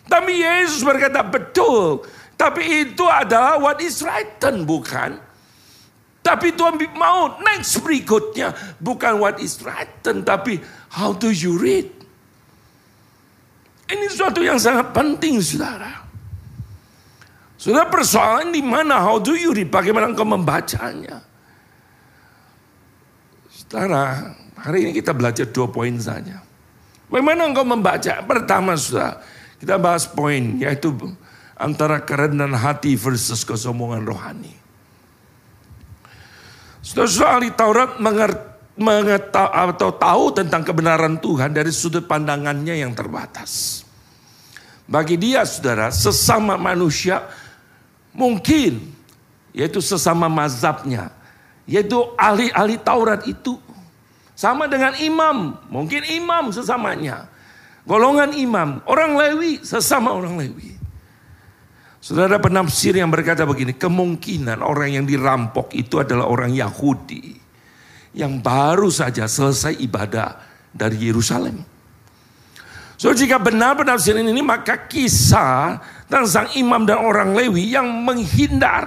Tapi 0.04 0.44
Yesus 0.44 0.84
berkata, 0.84 1.24
betul. 1.24 2.04
Tapi 2.36 2.84
itu 2.84 3.08
adalah 3.08 3.56
what 3.56 3.80
is 3.80 4.04
written, 4.04 4.68
bukan? 4.68 5.23
Tapi 6.24 6.56
Tuhan 6.56 6.80
mau 6.96 7.36
next 7.44 7.84
berikutnya. 7.84 8.56
Bukan 8.80 9.20
what 9.20 9.36
is 9.44 9.60
written, 9.60 10.24
tapi 10.24 10.56
how 10.88 11.12
do 11.12 11.28
you 11.28 11.60
read. 11.60 11.92
Ini 13.84 14.08
sesuatu 14.08 14.40
yang 14.40 14.56
sangat 14.56 14.96
penting, 14.96 15.44
saudara. 15.44 16.08
Sudah 17.60 17.84
persoalan 17.92 18.56
di 18.56 18.64
mana, 18.64 19.04
how 19.04 19.20
do 19.20 19.36
you 19.36 19.52
read, 19.52 19.68
bagaimana 19.68 20.08
engkau 20.08 20.24
membacanya. 20.24 21.20
Saudara, 23.52 24.32
hari 24.56 24.88
ini 24.88 24.96
kita 24.96 25.12
belajar 25.12 25.44
dua 25.52 25.68
poin 25.68 25.92
saja. 26.00 26.40
Bagaimana 27.12 27.52
engkau 27.52 27.68
membaca? 27.68 28.24
Pertama, 28.24 28.80
saudara, 28.80 29.20
kita 29.60 29.76
bahas 29.76 30.08
poin, 30.08 30.56
yaitu 30.56 30.88
antara 31.52 32.00
kerendahan 32.00 32.56
hati 32.56 32.96
versus 32.96 33.44
kesombongan 33.44 34.08
rohani. 34.08 34.63
Saudara-saudara 36.84 37.32
ahli 37.40 37.48
Taurat 37.56 37.90
mengetahui 38.76 39.72
atau 39.72 39.88
tahu 39.96 40.24
tentang 40.36 40.60
kebenaran 40.60 41.16
Tuhan 41.16 41.56
dari 41.56 41.72
sudut 41.72 42.04
pandangannya 42.04 42.76
yang 42.76 42.92
terbatas. 42.92 43.82
Bagi 44.84 45.16
dia 45.16 45.48
saudara, 45.48 45.88
sesama 45.88 46.60
manusia 46.60 47.24
mungkin 48.12 48.92
yaitu 49.56 49.80
sesama 49.80 50.28
mazhabnya, 50.28 51.08
yaitu 51.64 51.96
ahli-ahli 52.20 52.76
Taurat 52.76 53.24
itu 53.24 53.56
sama 54.36 54.68
dengan 54.68 54.92
imam, 55.00 55.56
mungkin 55.72 56.04
imam 56.04 56.52
sesamanya. 56.52 57.32
Golongan 57.88 58.36
imam, 58.36 58.84
orang 58.84 59.16
Lewi 59.16 59.64
sesama 59.64 60.12
orang 60.12 60.36
Lewi. 60.36 60.73
Saudara 62.04 62.36
penafsir 62.36 62.92
yang 63.00 63.08
berkata 63.08 63.48
begini, 63.48 63.72
kemungkinan 63.72 64.60
orang 64.60 64.92
yang 64.92 65.08
dirampok 65.08 65.72
itu 65.72 66.04
adalah 66.04 66.28
orang 66.28 66.52
Yahudi 66.52 67.32
yang 68.12 68.44
baru 68.44 68.92
saja 68.92 69.24
selesai 69.24 69.80
ibadah 69.80 70.36
dari 70.68 71.00
Yerusalem. 71.00 71.64
So 73.00 73.08
jika 73.16 73.40
benar 73.40 73.80
penafsiran 73.80 74.20
ini 74.20 74.44
maka 74.44 74.84
kisah 74.84 75.80
tentang 76.04 76.28
sang 76.28 76.48
imam 76.60 76.84
dan 76.84 77.00
orang 77.00 77.32
Lewi 77.32 77.72
yang 77.72 77.88
menghindar 77.88 78.84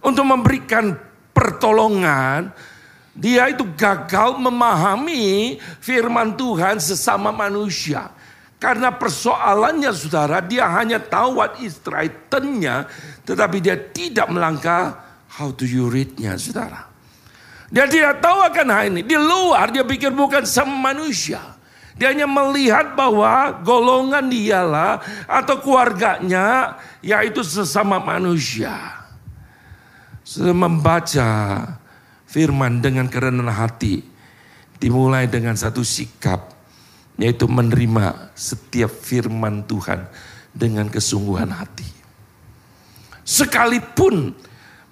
untuk 0.00 0.24
memberikan 0.24 0.96
pertolongan 1.36 2.56
dia 3.12 3.52
itu 3.52 3.68
gagal 3.76 4.40
memahami 4.40 5.60
firman 5.84 6.32
Tuhan 6.32 6.80
sesama 6.80 7.28
manusia. 7.28 8.15
Karena 8.56 8.88
persoalannya 8.88 9.92
saudara, 9.92 10.40
dia 10.40 10.64
hanya 10.72 10.96
tahu 10.96 11.44
what 11.44 11.60
is 11.60 11.76
written-nya, 11.84 12.88
tetapi 13.28 13.60
dia 13.60 13.76
tidak 13.76 14.32
melangkah 14.32 14.96
how 15.36 15.52
to 15.52 15.68
you 15.68 15.92
read-nya 15.92 16.40
saudara. 16.40 16.88
Dia 17.68 17.84
tidak 17.84 18.24
tahu 18.24 18.38
akan 18.40 18.66
hal 18.72 18.84
ini. 18.88 19.04
Di 19.04 19.18
luar 19.18 19.68
dia 19.68 19.84
pikir 19.84 20.08
bukan 20.08 20.48
sama 20.48 20.72
manusia. 20.72 21.42
Dia 22.00 22.12
hanya 22.12 22.24
melihat 22.24 22.96
bahwa 22.96 23.60
golongan 23.60 24.28
dialah 24.28 25.04
atau 25.28 25.60
keluarganya 25.60 26.76
yaitu 27.04 27.44
sesama 27.44 28.00
manusia. 28.00 28.72
Sudah 30.24 30.56
membaca 30.56 31.28
firman 32.24 32.80
dengan 32.80 33.04
kerendahan 33.12 33.52
hati. 33.52 34.00
Dimulai 34.76 35.24
dengan 35.28 35.56
satu 35.56 35.80
sikap 35.80 36.55
yaitu 37.16 37.48
menerima 37.48 38.32
setiap 38.36 38.92
firman 38.92 39.64
Tuhan 39.64 40.08
dengan 40.52 40.88
kesungguhan 40.88 41.52
hati. 41.52 41.88
Sekalipun 43.26 44.36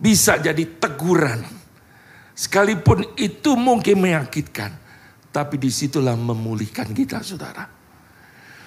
bisa 0.01 0.41
jadi 0.41 0.67
teguran 0.81 1.65
Sekalipun 2.35 3.15
itu 3.15 3.55
mungkin 3.55 4.03
menyakitkan. 4.03 4.75
Tapi 5.31 5.55
di 5.59 5.71
situlah 5.71 6.19
memulihkan 6.19 6.91
kita 6.91 7.23
saudara. 7.23 7.67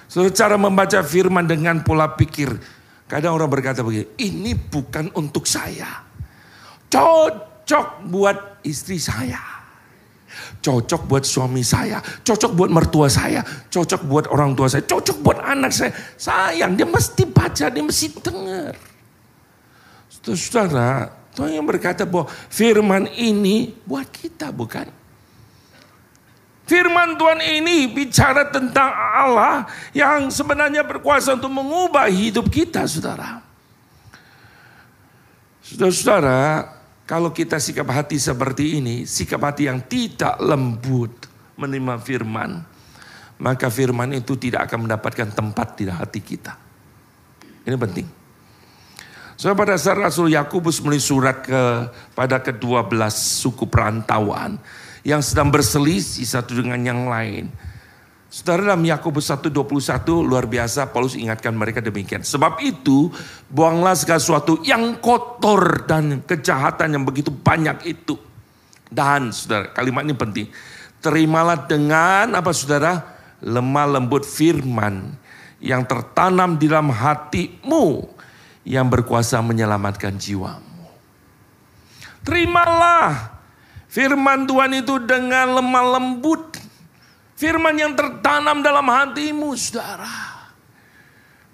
Saudara 0.08 0.32
cara 0.32 0.56
membaca 0.56 1.00
firman 1.04 1.44
dengan 1.44 1.84
pola 1.84 2.16
pikir. 2.16 2.48
Kadang 3.08 3.36
orang 3.36 3.48
berkata 3.48 3.80
begini, 3.80 4.08
ini 4.20 4.52
bukan 4.56 5.12
untuk 5.16 5.48
saya. 5.48 6.04
Cocok 6.88 8.04
buat 8.08 8.64
istri 8.64 9.00
saya. 9.00 9.40
Cocok 10.68 11.08
buat 11.08 11.24
suami 11.24 11.64
saya. 11.64 12.04
Cocok 12.04 12.52
buat 12.52 12.68
mertua 12.68 13.08
saya. 13.08 13.40
Cocok 13.72 14.04
buat 14.04 14.28
orang 14.28 14.52
tua 14.52 14.68
saya. 14.68 14.84
Cocok 14.84 15.16
buat 15.24 15.40
anak 15.40 15.72
saya. 15.72 15.96
Sayang, 16.20 16.76
dia 16.76 16.84
mesti 16.84 17.24
baca, 17.24 17.72
dia 17.72 17.80
mesti 17.80 18.12
dengar. 18.20 18.76
Saudara, 20.28 21.08
Tuhan 21.32 21.56
yang 21.56 21.64
berkata 21.64 22.04
bahwa 22.04 22.28
firman 22.52 23.08
ini 23.16 23.72
buat 23.88 24.12
kita 24.12 24.52
bukan? 24.52 24.92
Firman 26.68 27.16
Tuhan 27.16 27.40
ini 27.40 27.88
bicara 27.88 28.44
tentang 28.52 28.92
Allah 28.92 29.64
yang 29.96 30.28
sebenarnya 30.28 30.84
berkuasa 30.84 31.32
untuk 31.32 31.48
mengubah 31.48 32.12
hidup 32.12 32.44
kita, 32.52 32.84
saudara. 32.84 33.40
Saudara-saudara, 35.64 36.76
kalau 37.08 37.32
kita 37.32 37.56
sikap 37.56 37.88
hati 37.88 38.20
seperti 38.20 38.84
ini, 38.84 39.08
sikap 39.08 39.40
hati 39.40 39.64
yang 39.64 39.80
tidak 39.88 40.36
lembut 40.44 41.24
menerima 41.56 41.96
firman, 42.04 42.60
maka 43.40 43.72
firman 43.72 44.12
itu 44.12 44.36
tidak 44.36 44.68
akan 44.68 44.84
mendapatkan 44.84 45.32
tempat 45.32 45.80
di 45.80 45.88
hati 45.88 46.20
kita. 46.20 46.52
Ini 47.64 47.80
penting. 47.80 48.06
So 49.40 49.48
pada 49.56 49.80
saat 49.80 49.96
Rasul 49.96 50.36
Yakobus 50.36 50.84
menulis 50.84 51.08
surat 51.08 51.40
kepada 51.40 52.44
kedua 52.44 52.84
belas 52.84 53.16
suku 53.16 53.64
perantauan 53.64 54.60
yang 55.00 55.24
sedang 55.24 55.48
berselisih 55.48 56.28
satu 56.28 56.60
dengan 56.60 56.82
yang 56.84 57.08
lain. 57.08 57.48
Saudara 58.28 58.76
dalam 58.76 58.84
Yakobus 58.84 59.32
1:21 59.32 60.20
luar 60.20 60.44
biasa 60.44 60.92
Paulus 60.92 61.16
ingatkan 61.16 61.56
mereka 61.56 61.80
demikian. 61.80 62.20
Sebab 62.20 62.60
itu 62.60 63.08
buanglah 63.48 63.96
segala 63.96 64.20
sesuatu 64.20 64.60
yang 64.68 65.00
kotor 65.00 65.88
dan 65.88 66.20
kejahatan 66.28 66.92
yang 66.92 67.04
begitu 67.08 67.32
banyak 67.32 67.88
itu. 67.88 68.20
Dan 68.84 69.32
saudara 69.32 69.72
kalimat 69.72 70.04
ini 70.04 70.12
penting. 70.12 70.46
Terimalah 71.00 71.64
dengan 71.64 72.36
apa 72.36 72.52
saudara? 72.52 73.16
Lemah 73.38 73.86
lembut 73.96 74.26
firman 74.26 75.14
yang 75.62 75.86
tertanam 75.86 76.58
di 76.58 76.66
dalam 76.66 76.90
hatimu 76.90 78.02
yang 78.66 78.90
berkuasa 78.90 79.40
menyelamatkan 79.40 80.18
jiwamu. 80.18 80.84
Terimalah 82.26 83.40
firman 83.88 84.44
Tuhan 84.44 84.84
itu 84.84 85.00
dengan 85.00 85.62
lemah 85.62 85.96
lembut. 85.96 86.67
Firman 87.38 87.78
yang 87.78 87.94
tertanam 87.94 88.66
dalam 88.66 88.82
hatimu, 88.90 89.54
saudara. 89.54 90.10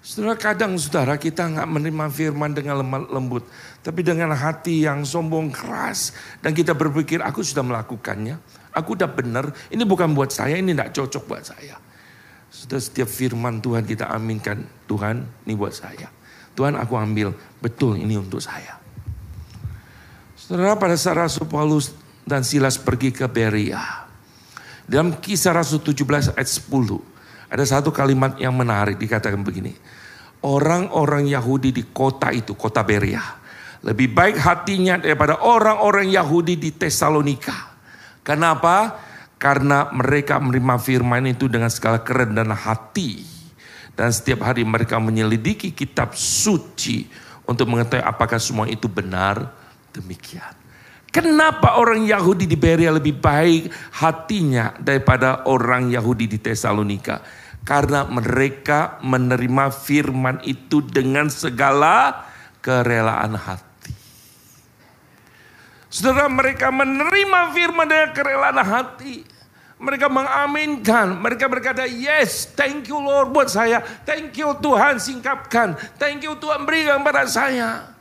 Saudara 0.01 0.33
kadang 0.33 0.73
saudara 0.81 1.13
kita 1.13 1.45
nggak 1.45 1.69
menerima 1.69 2.05
firman 2.09 2.57
dengan 2.57 2.81
lembut. 3.05 3.45
Tapi 3.85 4.01
dengan 4.01 4.33
hati 4.33 4.81
yang 4.81 5.05
sombong 5.05 5.53
keras. 5.53 6.17
Dan 6.41 6.57
kita 6.57 6.73
berpikir 6.73 7.21
aku 7.21 7.45
sudah 7.45 7.61
melakukannya. 7.61 8.41
Aku 8.73 8.97
udah 8.97 9.05
benar. 9.05 9.53
Ini 9.69 9.85
bukan 9.85 10.17
buat 10.17 10.33
saya, 10.33 10.57
ini 10.57 10.73
tidak 10.73 10.89
cocok 10.89 11.23
buat 11.29 11.45
saya. 11.45 11.77
Sudah 12.49 12.81
setiap 12.81 13.05
firman 13.05 13.61
Tuhan 13.61 13.85
kita 13.85 14.09
aminkan. 14.09 14.65
Tuhan 14.89 15.21
ini 15.45 15.53
buat 15.53 15.73
saya. 15.73 16.09
Tuhan 16.57 16.81
aku 16.81 16.97
ambil. 16.97 17.29
Betul 17.61 18.01
ini 18.01 18.17
untuk 18.17 18.41
saya. 18.41 18.81
Saudara 20.33 20.73
pada 20.81 20.97
saat 20.97 21.29
Rasul 21.29 21.45
Paulus 21.45 21.93
dan 22.25 22.41
Silas 22.41 22.81
pergi 22.81 23.13
ke 23.13 23.29
Beria. 23.29 24.04
Dalam 24.85 25.17
kisah 25.17 25.57
Rasul 25.57 25.81
17 25.81 26.37
ayat 26.37 26.49
10. 26.49 26.69
Ada 27.49 27.77
satu 27.77 27.89
kalimat 27.89 28.37
yang 28.37 28.53
menarik 28.53 29.01
dikatakan 29.01 29.41
begini. 29.41 29.73
Orang-orang 30.45 31.25
Yahudi 31.25 31.73
di 31.73 31.83
kota 31.89 32.29
itu, 32.29 32.53
kota 32.53 32.85
Beria. 32.85 33.21
Lebih 33.81 34.13
baik 34.13 34.37
hatinya 34.37 35.01
daripada 35.01 35.41
orang-orang 35.41 36.09
Yahudi 36.09 36.57
di 36.57 36.69
Tesalonika. 36.73 37.73
Kenapa? 38.21 38.97
Karena 39.41 39.89
mereka 39.93 40.37
menerima 40.41 40.77
firman 40.81 41.25
itu 41.29 41.49
dengan 41.49 41.69
segala 41.69 42.01
kerendahan 42.01 42.53
hati. 42.53 43.25
Dan 43.93 44.09
setiap 44.13 44.45
hari 44.45 44.65
mereka 44.65 45.01
menyelidiki 45.01 45.73
kitab 45.73 46.13
suci 46.13 47.09
untuk 47.45 47.69
mengetahui 47.69 48.05
apakah 48.05 48.41
semua 48.41 48.65
itu 48.69 48.89
benar 48.89 49.53
demikian. 49.93 50.64
Kenapa 51.15 51.79
orang 51.79 52.03
Yahudi 52.03 52.43
di 52.43 52.59
Beria 52.59 52.91
lebih 52.91 53.15
baik 53.15 53.71
hatinya 54.03 54.75
daripada 54.75 55.47
orang 55.47 55.87
Yahudi 55.87 56.27
di 56.27 56.43
Tesalonika? 56.43 57.23
Karena 57.63 58.03
mereka 58.03 58.99
menerima 58.99 59.71
firman 59.71 60.43
itu 60.43 60.83
dengan 60.83 61.31
segala 61.31 62.27
kerelaan 62.59 63.31
hati. 63.31 63.95
Saudara 65.87 66.27
mereka 66.27 66.67
menerima 66.67 67.39
firman 67.55 67.87
dengan 67.87 68.09
kerelaan 68.11 68.59
hati. 68.59 69.23
Mereka 69.79 70.11
mengaminkan, 70.11 71.15
mereka 71.15 71.47
berkata, 71.47 71.87
yes, 71.87 72.51
thank 72.59 72.91
you 72.91 72.99
Lord 72.99 73.31
buat 73.31 73.47
saya. 73.47 73.79
Thank 74.03 74.35
you 74.35 74.51
Tuhan 74.59 74.99
singkapkan. 74.99 75.79
Thank 75.95 76.27
you 76.27 76.35
Tuhan 76.35 76.67
berikan 76.67 76.99
pada 77.07 77.23
saya. 77.23 77.94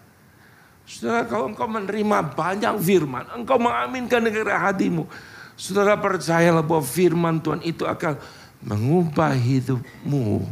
Saudara 0.84 1.24
kalau 1.24 1.48
engkau 1.48 1.64
menerima 1.64 2.36
banyak 2.36 2.74
firman, 2.80 3.24
engkau 3.32 3.56
mengaminkan 3.56 4.20
dengan 4.20 4.52
hatimu. 4.52 5.08
Saudara 5.56 5.96
percayalah 5.96 6.60
bahwa 6.60 6.84
firman 6.84 7.40
Tuhan 7.40 7.64
itu 7.64 7.88
akan 7.88 8.20
mengubah 8.64 9.32
hidupmu 9.32 10.44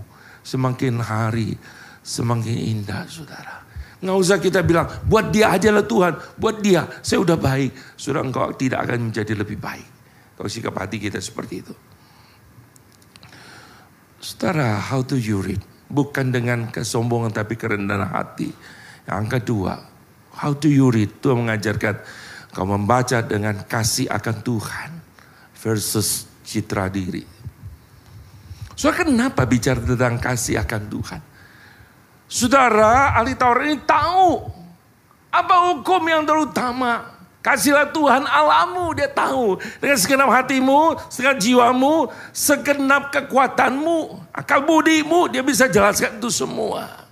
semakin 0.43 1.01
hari 1.01 1.57
semakin 2.03 2.59
indah 2.59 3.07
saudara. 3.07 3.63
Nggak 4.03 4.19
usah 4.19 4.39
kita 4.43 4.67
bilang, 4.67 4.91
buat 5.07 5.31
dia 5.31 5.55
aja 5.55 5.71
lah 5.71 5.87
Tuhan, 5.87 6.19
buat 6.35 6.59
dia, 6.59 6.91
saya 7.07 7.23
udah 7.23 7.39
baik. 7.39 7.71
Saudara 7.95 8.27
engkau 8.27 8.51
tidak 8.59 8.83
akan 8.83 9.11
menjadi 9.11 9.39
lebih 9.39 9.63
baik. 9.63 9.87
Kalau 10.35 10.51
sikap 10.51 10.75
hati 10.75 10.99
kita 10.99 11.23
seperti 11.23 11.63
itu. 11.63 11.75
Saudara, 14.19 14.75
how 14.75 15.07
to 15.07 15.15
you 15.15 15.39
read? 15.39 15.63
Bukan 15.87 16.35
dengan 16.35 16.67
kesombongan 16.75 17.31
tapi 17.31 17.55
kerendahan 17.55 18.11
hati. 18.11 18.51
Yang 19.07 19.39
kedua, 19.39 19.79
how 20.37 20.53
to 20.57 20.69
you 20.69 20.89
read? 20.89 21.21
Tuhan 21.21 21.47
mengajarkan 21.47 22.01
kau 22.53 22.69
membaca 22.69 23.25
dengan 23.25 23.65
kasih 23.65 24.09
akan 24.13 24.37
Tuhan 24.45 24.91
versus 25.57 26.29
citra 26.45 26.89
diri. 26.93 27.25
Saudara 28.77 29.05
kenapa 29.05 29.47
bicara 29.47 29.81
tentang 29.81 30.19
kasih 30.19 30.61
akan 30.61 30.83
Tuhan? 30.89 31.21
Saudara, 32.33 33.13
ahli 33.13 33.37
Taurat 33.37 33.69
ini 33.69 33.77
tahu 33.85 34.49
apa 35.29 35.73
hukum 35.73 36.01
yang 36.09 36.25
terutama. 36.25 37.13
Kasihlah 37.43 37.91
Tuhan 37.91 38.23
alamu, 38.23 38.95
dia 38.95 39.11
tahu. 39.11 39.59
Dengan 39.83 39.99
segenap 39.99 40.31
hatimu, 40.31 40.95
segenap 41.11 41.43
jiwamu, 41.43 42.07
segenap 42.31 43.11
kekuatanmu, 43.11 44.31
akal 44.31 44.63
budimu, 44.63 45.27
dia 45.27 45.43
bisa 45.43 45.67
jelaskan 45.67 46.23
itu 46.23 46.31
semua. 46.31 47.03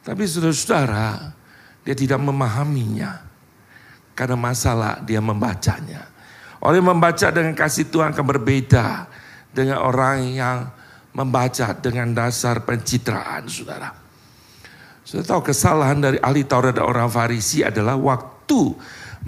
Tapi 0.00 0.24
saudara-saudara, 0.24 1.35
dia 1.86 1.94
tidak 1.94 2.18
memahaminya. 2.18 3.22
Karena 4.18 4.34
masalah 4.34 4.98
dia 5.06 5.22
membacanya. 5.22 6.10
Oleh 6.58 6.82
membaca 6.82 7.30
dengan 7.30 7.54
kasih 7.54 7.86
Tuhan 7.86 8.10
akan 8.10 8.26
berbeda 8.26 9.06
dengan 9.54 9.78
orang 9.86 10.34
yang 10.34 10.66
membaca 11.14 11.72
dengan 11.78 12.10
dasar 12.10 12.66
pencitraan, 12.66 13.46
saudara. 13.46 13.94
Sudah 15.06 15.22
tahu 15.22 15.54
kesalahan 15.54 16.02
dari 16.02 16.18
ahli 16.18 16.42
Taurat 16.42 16.74
dan 16.74 16.82
orang 16.82 17.06
Farisi 17.06 17.62
adalah 17.62 17.94
waktu 17.94 18.74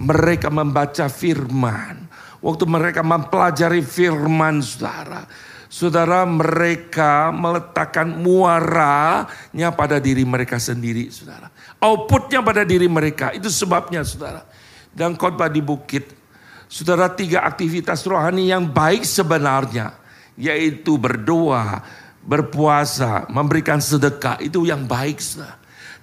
mereka 0.02 0.50
membaca 0.50 1.06
firman. 1.06 2.10
Waktu 2.42 2.64
mereka 2.66 3.06
mempelajari 3.06 3.86
firman 3.86 4.58
saudara. 4.58 5.22
Saudara 5.68 6.24
mereka 6.24 7.28
meletakkan 7.28 8.08
muaranya 8.08 9.68
pada 9.76 10.00
diri 10.00 10.24
mereka 10.24 10.56
sendiri 10.56 11.12
saudara. 11.12 11.52
Outputnya 11.78 12.42
pada 12.42 12.66
diri 12.66 12.90
mereka. 12.90 13.30
Itu 13.30 13.48
sebabnya 13.50 14.02
saudara. 14.02 14.42
Dan 14.90 15.14
khotbah 15.14 15.46
di 15.46 15.62
bukit. 15.62 16.10
Saudara 16.68 17.08
tiga 17.08 17.46
aktivitas 17.48 18.04
rohani 18.04 18.50
yang 18.50 18.68
baik 18.68 19.06
sebenarnya 19.06 19.96
yaitu 20.38 20.94
berdoa, 20.94 21.82
berpuasa, 22.22 23.26
memberikan 23.26 23.82
sedekah 23.82 24.38
itu 24.38 24.62
yang 24.68 24.86
baik 24.86 25.18
saudara. 25.18 25.58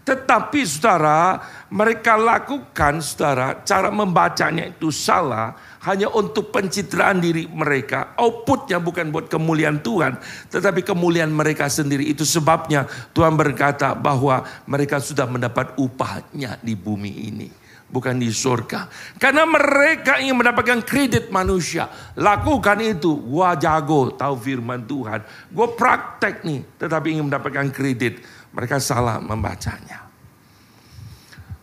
Tetapi 0.06 0.62
saudara, 0.70 1.42
mereka 1.74 2.14
lakukan 2.14 3.02
saudara, 3.02 3.66
cara 3.66 3.90
membacanya 3.90 4.70
itu 4.70 4.94
salah 4.94 5.58
hanya 5.86 6.10
untuk 6.12 6.50
pencitraan 6.50 7.22
diri 7.22 7.46
mereka. 7.46 8.18
Outputnya 8.18 8.82
bukan 8.82 9.14
buat 9.14 9.30
kemuliaan 9.30 9.80
Tuhan, 9.86 10.18
tetapi 10.50 10.82
kemuliaan 10.82 11.30
mereka 11.30 11.70
sendiri. 11.70 12.10
Itu 12.10 12.26
sebabnya 12.26 12.90
Tuhan 13.14 13.38
berkata 13.38 13.94
bahwa 13.94 14.44
mereka 14.66 14.98
sudah 14.98 15.30
mendapat 15.30 15.78
upahnya 15.78 16.58
di 16.66 16.74
bumi 16.74 17.14
ini 17.30 17.50
bukan 17.86 18.18
di 18.18 18.28
surga. 18.34 18.90
Karena 19.22 19.46
mereka 19.46 20.18
ingin 20.20 20.36
mendapatkan 20.36 20.82
kredit 20.84 21.30
manusia. 21.30 21.88
Lakukan 22.18 22.82
itu. 22.82 23.16
Gua 23.24 23.54
jago 23.56 24.12
tahu 24.12 24.36
firman 24.36 24.84
Tuhan. 24.84 25.24
Gue 25.48 25.68
praktek 25.78 26.44
nih. 26.44 26.66
Tetapi 26.76 27.16
ingin 27.16 27.32
mendapatkan 27.32 27.72
kredit. 27.72 28.20
Mereka 28.52 28.84
salah 28.84 29.24
membacanya. 29.24 30.04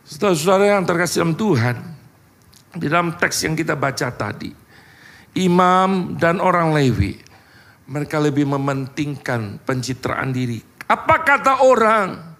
Saudara-saudara 0.09 0.77
yang 0.77 0.85
terkasih 0.85 1.25
dalam 1.25 1.37
Tuhan. 1.37 2.02
Di 2.73 2.89
dalam 2.89 3.17
teks 3.17 3.45
yang 3.45 3.55
kita 3.57 3.77
baca 3.77 4.09
tadi. 4.13 4.53
Imam 5.37 6.17
dan 6.17 6.41
orang 6.41 6.73
Lewi. 6.73 7.21
Mereka 7.89 8.17
lebih 8.21 8.49
mementingkan 8.49 9.61
pencitraan 9.65 10.33
diri. 10.33 10.61
Apa 10.89 11.21
kata 11.21 11.65
orang? 11.65 12.33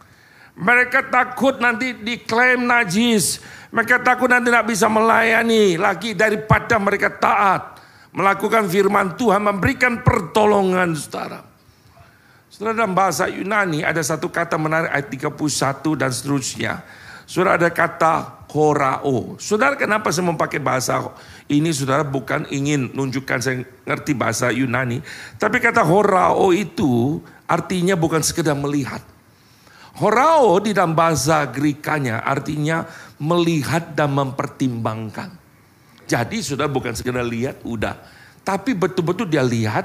Mereka 0.53 1.09
takut 1.09 1.57
nanti 1.61 1.97
diklaim 1.97 2.69
najis. 2.69 3.41
Mereka 3.73 4.05
takut 4.05 4.29
nanti 4.29 4.53
tidak 4.53 4.69
bisa 4.69 4.87
melayani 4.93 5.81
lagi 5.81 6.13
daripada 6.13 6.77
mereka 6.77 7.09
taat. 7.09 7.81
Melakukan 8.13 8.69
firman 8.69 9.17
Tuhan, 9.17 9.41
memberikan 9.41 10.05
pertolongan 10.05 10.93
saudara. 10.93 11.41
Saudara 12.53 12.85
dalam 12.85 12.93
bahasa 12.93 13.33
Yunani 13.33 13.81
ada 13.81 14.05
satu 14.05 14.29
kata 14.29 14.61
menarik 14.61 14.93
ayat 14.93 15.09
31 15.09 15.97
dan 15.97 16.13
seterusnya. 16.13 16.85
Saudara 17.25 17.57
ada 17.57 17.73
kata 17.73 18.42
horao. 18.53 19.41
Saudara 19.41 19.75
kenapa 19.75 20.13
saya 20.13 20.29
memakai 20.29 20.61
bahasa 20.61 21.01
ini 21.49 21.73
saudara 21.73 22.05
bukan 22.05 22.45
ingin 22.53 22.93
nunjukkan 22.93 23.39
saya 23.41 23.65
ngerti 23.89 24.13
bahasa 24.13 24.53
Yunani. 24.53 25.01
Tapi 25.41 25.57
kata 25.59 25.81
horao 25.81 26.53
itu 26.53 27.25
artinya 27.49 27.97
bukan 27.97 28.21
sekedar 28.21 28.53
melihat. 28.53 29.01
Horao 29.93 30.57
di 30.61 30.73
dalam 30.73 30.97
bahasa 30.97 31.45
Grikanya 31.49 32.25
artinya 32.25 32.85
melihat 33.21 33.93
dan 33.93 34.13
mempertimbangkan. 34.17 35.37
Jadi 36.09 36.45
sudah 36.45 36.69
bukan 36.69 36.93
sekedar 36.97 37.25
lihat, 37.25 37.61
udah. 37.65 37.97
Tapi 38.45 38.77
betul-betul 38.77 39.29
dia 39.29 39.45
lihat, 39.45 39.85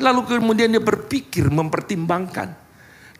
lalu 0.00 0.24
kemudian 0.36 0.72
dia 0.72 0.80
berpikir, 0.80 1.48
mempertimbangkan. 1.48 2.52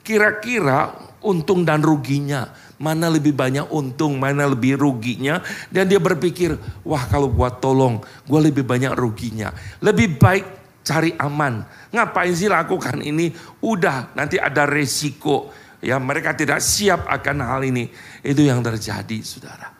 Kira-kira 0.05 1.08
untung 1.25 1.67
dan 1.67 1.83
ruginya, 1.83 2.51
mana 2.79 3.11
lebih 3.11 3.35
banyak 3.35 3.67
untung, 3.71 4.19
mana 4.19 4.47
lebih 4.47 4.79
ruginya. 4.79 5.43
Dan 5.67 5.89
dia 5.91 5.99
berpikir, 5.99 6.55
wah 6.87 7.03
kalau 7.07 7.27
buat 7.27 7.59
tolong, 7.59 7.99
gue 8.27 8.39
lebih 8.39 8.63
banyak 8.63 8.95
ruginya. 8.95 9.51
Lebih 9.83 10.19
baik 10.19 10.45
cari 10.83 11.13
aman. 11.19 11.63
Ngapain 11.91 12.33
sih 12.33 12.47
lakukan 12.47 13.03
ini? 13.03 13.31
Udah, 13.61 14.15
nanti 14.15 14.39
ada 14.39 14.63
resiko 14.65 15.51
Ya 15.79 15.95
mereka 15.95 16.35
tidak 16.35 16.59
siap 16.59 17.07
akan 17.07 17.37
hal 17.39 17.61
ini. 17.63 17.87
Itu 18.19 18.43
yang 18.43 18.59
terjadi 18.59 19.23
saudara. 19.23 19.71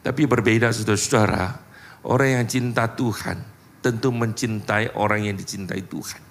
Tapi 0.00 0.22
berbeda 0.24 0.72
saudara-saudara. 0.72 1.68
Orang 2.08 2.40
yang 2.40 2.46
cinta 2.48 2.88
Tuhan 2.88 3.36
tentu 3.84 4.08
mencintai 4.08 4.96
orang 4.96 5.28
yang 5.28 5.36
dicintai 5.36 5.84
Tuhan. 5.84 6.22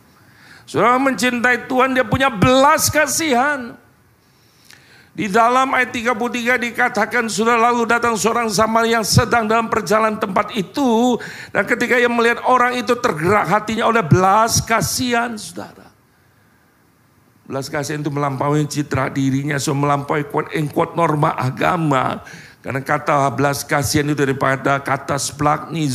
Saudara 0.65 0.97
mencintai 0.97 1.69
Tuhan, 1.69 1.93
dia 1.93 2.03
punya 2.07 2.33
belas 2.33 2.89
kasihan. 2.89 3.77
Di 5.17 5.25
dalam 5.33 5.73
ayat 5.73 5.89
33 5.97 6.61
dikatakan 6.61 7.25
sudah 7.25 7.57
lalu 7.57 7.89
datang 7.89 8.13
seorang 8.13 8.53
Samaria 8.53 9.01
yang 9.01 9.07
sedang 9.07 9.49
dalam 9.49 9.65
perjalanan 9.65 10.21
tempat 10.21 10.53
itu. 10.53 11.17
Dan 11.49 11.65
ketika 11.65 11.97
ia 11.97 12.05
melihat 12.05 12.45
orang 12.45 12.77
itu 12.77 12.93
tergerak 12.93 13.49
hatinya 13.49 13.89
oleh 13.89 14.05
belas 14.05 14.61
kasihan 14.61 15.33
saudara. 15.33 15.89
Belas 17.49 17.65
kasihan 17.65 18.05
itu 18.05 18.13
melampaui 18.13 18.61
citra 18.69 19.09
dirinya, 19.09 19.57
so 19.57 19.73
melampaui 19.73 20.29
kuat 20.29 20.93
norma 20.93 21.33
agama. 21.33 22.21
Karena 22.61 22.85
kata 22.85 23.33
belas 23.33 23.65
kasihan 23.65 24.13
itu 24.13 24.21
daripada 24.21 24.77
kata 24.85 25.17
splagni 25.17 25.89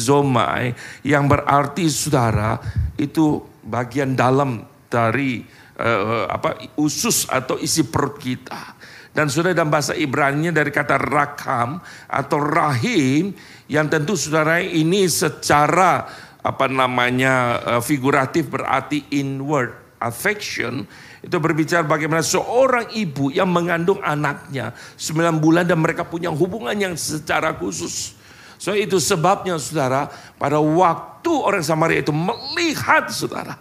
yang 1.07 1.31
berarti 1.31 1.87
saudara 1.87 2.59
itu 2.99 3.39
bagian 3.62 4.18
dalam 4.18 4.66
dari 4.91 5.47
uh, 5.79 6.27
apa 6.27 6.59
usus 6.75 7.31
atau 7.31 7.55
isi 7.62 7.87
perut 7.87 8.18
kita. 8.18 8.82
Dan 9.13 9.29
sudah 9.29 9.53
dalam 9.53 9.69
bahasa 9.69 9.93
Ibrani 9.93 10.49
dari 10.49 10.73
kata 10.73 10.97
rakam 10.97 11.85
atau 12.09 12.39
rahim 12.41 13.37
yang 13.69 13.85
tentu 13.93 14.17
saudara 14.17 14.65
ini 14.65 15.05
secara 15.05 16.09
apa 16.41 16.67
namanya 16.67 17.61
eh, 17.77 17.83
figuratif 17.85 18.49
berarti 18.49 19.13
inward 19.13 20.01
affection 20.01 20.89
itu 21.23 21.37
berbicara 21.39 21.87
bagaimana 21.87 22.25
seorang 22.25 22.91
ibu 22.97 23.31
yang 23.31 23.47
mengandung 23.47 24.03
anaknya 24.03 24.75
9 24.99 25.39
bulan 25.39 25.69
dan 25.69 25.79
mereka 25.79 26.03
punya 26.03 26.33
hubungan 26.33 26.75
yang 26.75 26.95
secara 26.99 27.55
khusus. 27.55 28.19
So 28.59 28.75
itu 28.75 28.99
sebabnya 28.99 29.61
saudara 29.61 30.11
pada 30.41 30.59
waktu 30.59 31.31
orang 31.31 31.63
Samaria 31.63 32.03
itu 32.03 32.11
melihat 32.11 33.13
saudara 33.13 33.55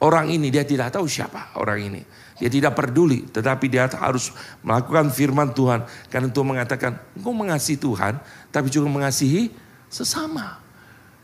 orang 0.00 0.32
ini 0.32 0.48
dia 0.48 0.64
tidak 0.64 0.92
tahu 0.92 1.06
siapa 1.08 1.56
orang 1.56 1.80
ini. 1.80 2.02
Dia 2.40 2.48
tidak 2.48 2.72
peduli, 2.72 3.28
tetapi 3.28 3.68
dia 3.68 3.84
harus 3.84 4.32
melakukan 4.64 5.12
firman 5.12 5.52
Tuhan. 5.52 5.84
Karena 6.08 6.32
Tuhan 6.32 6.48
mengatakan, 6.56 6.96
engkau 7.12 7.36
mengasihi 7.36 7.76
Tuhan, 7.76 8.16
tapi 8.48 8.72
juga 8.72 8.88
mengasihi 8.88 9.52
sesama. 9.92 10.56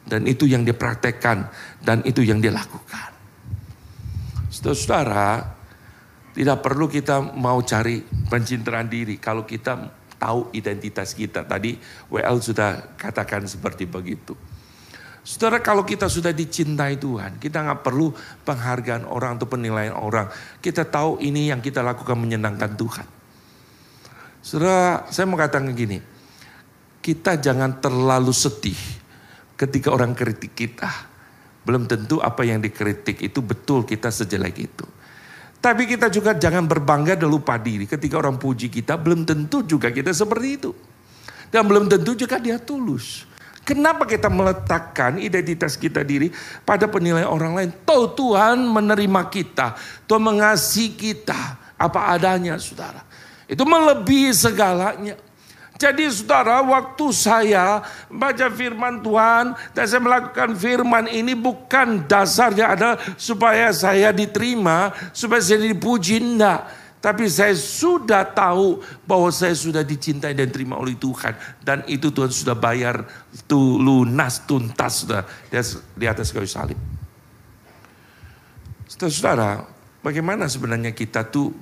Dan 0.04 0.28
itu 0.28 0.44
yang 0.44 0.60
dia 0.60 0.76
praktekkan, 0.76 1.48
dan 1.80 2.04
itu 2.04 2.20
yang 2.20 2.36
dia 2.36 2.52
lakukan. 2.52 3.16
Saudara-saudara, 4.52 5.56
tidak 6.36 6.60
perlu 6.60 6.84
kita 6.84 7.24
mau 7.32 7.64
cari 7.64 8.04
pencitraan 8.04 8.92
diri. 8.92 9.16
Kalau 9.16 9.48
kita 9.48 9.88
tahu 10.20 10.52
identitas 10.52 11.12
kita. 11.12 11.44
Tadi 11.44 11.76
WL 12.12 12.38
sudah 12.40 12.96
katakan 12.96 13.44
seperti 13.48 13.88
begitu. 13.88 14.36
Saudara 15.26 15.58
kalau 15.58 15.82
kita 15.82 16.06
sudah 16.06 16.30
dicintai 16.30 17.02
Tuhan, 17.02 17.42
kita 17.42 17.58
nggak 17.58 17.82
perlu 17.82 18.14
penghargaan 18.46 19.10
orang 19.10 19.34
atau 19.34 19.50
penilaian 19.50 19.98
orang. 19.98 20.30
Kita 20.62 20.86
tahu 20.86 21.18
ini 21.18 21.50
yang 21.50 21.58
kita 21.58 21.82
lakukan 21.82 22.14
menyenangkan 22.14 22.78
Tuhan. 22.78 23.06
Saudara, 24.38 25.02
saya 25.10 25.26
mau 25.26 25.34
katakan 25.34 25.74
gini, 25.74 25.98
kita 27.02 27.42
jangan 27.42 27.82
terlalu 27.82 28.30
sedih 28.30 28.78
ketika 29.58 29.90
orang 29.90 30.14
kritik 30.14 30.54
kita. 30.54 30.86
Belum 31.66 31.90
tentu 31.90 32.22
apa 32.22 32.46
yang 32.46 32.62
dikritik 32.62 33.18
itu 33.18 33.42
betul 33.42 33.82
kita 33.82 34.14
sejelek 34.14 34.54
itu. 34.62 34.86
Tapi 35.58 35.90
kita 35.90 36.06
juga 36.06 36.38
jangan 36.38 36.70
berbangga 36.70 37.18
dan 37.18 37.26
lupa 37.26 37.58
diri 37.58 37.90
ketika 37.90 38.22
orang 38.22 38.38
puji 38.38 38.70
kita, 38.70 38.94
belum 38.94 39.26
tentu 39.26 39.66
juga 39.66 39.90
kita 39.90 40.14
seperti 40.14 40.48
itu. 40.54 40.70
Dan 41.50 41.66
belum 41.66 41.90
tentu 41.90 42.14
juga 42.14 42.38
dia 42.38 42.62
tulus. 42.62 43.25
Kenapa 43.66 44.06
kita 44.06 44.30
meletakkan 44.30 45.18
identitas 45.18 45.74
kita 45.74 46.06
diri 46.06 46.30
pada 46.62 46.86
penilaian 46.86 47.26
orang 47.26 47.58
lain? 47.58 47.70
Tahu 47.82 48.14
Tuhan 48.14 48.62
menerima 48.62 49.26
kita, 49.26 49.74
Tuhan 50.06 50.22
mengasihi 50.22 50.94
kita 50.94 51.74
apa 51.74 52.14
adanya, 52.14 52.54
saudara. 52.62 53.02
Itu 53.50 53.66
melebihi 53.66 54.30
segalanya. 54.30 55.18
Jadi 55.76 56.06
saudara, 56.08 56.62
waktu 56.62 57.10
saya 57.10 57.82
baca 58.06 58.46
firman 58.54 59.02
Tuhan 59.02 59.58
dan 59.74 59.84
saya 59.84 59.98
melakukan 59.98 60.54
firman 60.54 61.10
ini 61.10 61.34
bukan 61.34 62.06
dasarnya 62.06 62.70
adalah 62.70 62.96
supaya 63.18 63.74
saya 63.74 64.14
diterima, 64.14 64.94
supaya 65.10 65.42
saya 65.42 65.66
dipuji, 65.66 66.22
enggak. 66.22 66.85
Tapi 67.06 67.30
saya 67.30 67.54
sudah 67.54 68.26
tahu 68.26 68.82
bahwa 69.06 69.30
saya 69.30 69.54
sudah 69.54 69.86
dicintai 69.86 70.34
dan 70.34 70.50
terima 70.50 70.74
oleh 70.74 70.98
Tuhan. 70.98 71.38
Dan 71.62 71.86
itu 71.86 72.10
Tuhan 72.10 72.34
sudah 72.34 72.58
bayar 72.58 73.06
itu 73.30 73.78
lunas 73.78 74.42
tuntas 74.42 75.06
sudah 75.06 75.22
di 75.94 76.06
atas 76.10 76.34
kayu 76.34 76.50
salib. 76.50 76.74
Saudara, 78.90 79.62
bagaimana 80.02 80.50
sebenarnya 80.50 80.90
kita 80.90 81.30
tuh 81.30 81.54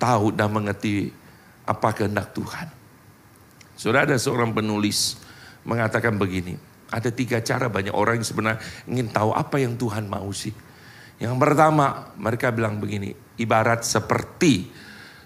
tahu 0.00 0.32
dan 0.32 0.48
mengerti 0.48 1.12
apa 1.68 1.92
kehendak 1.92 2.32
Tuhan. 2.32 2.72
Sudah 3.76 4.08
ada 4.08 4.16
seorang 4.16 4.56
penulis 4.56 5.20
mengatakan 5.68 6.16
begini. 6.16 6.56
Ada 6.88 7.12
tiga 7.12 7.44
cara 7.44 7.68
banyak 7.68 7.92
orang 7.92 8.24
yang 8.24 8.24
sebenarnya 8.24 8.60
ingin 8.88 9.12
tahu 9.12 9.36
apa 9.36 9.60
yang 9.60 9.76
Tuhan 9.76 10.08
mau 10.08 10.32
sih. 10.32 10.56
Yang 11.20 11.36
pertama 11.36 12.08
mereka 12.16 12.48
bilang 12.48 12.80
begini, 12.80 13.27
ibarat 13.38 13.86
seperti 13.86 14.68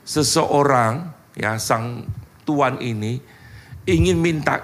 seseorang 0.04 1.10
ya 1.36 1.56
sang 1.56 2.04
tuan 2.44 2.78
ini 2.78 3.18
ingin 3.88 4.18
minta 4.18 4.62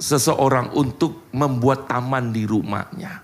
seseorang 0.00 0.72
untuk 0.74 1.28
membuat 1.34 1.90
taman 1.90 2.32
di 2.32 2.48
rumahnya. 2.48 3.20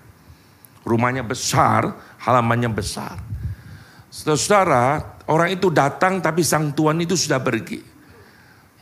Rumahnya 0.86 1.26
besar, 1.26 1.88
halamannya 2.22 2.70
besar. 2.70 3.18
Saudara, 4.12 5.18
orang 5.26 5.50
itu 5.50 5.72
datang 5.72 6.22
tapi 6.22 6.46
sang 6.46 6.70
tuan 6.76 7.00
itu 7.02 7.18
sudah 7.18 7.42
pergi. 7.42 7.82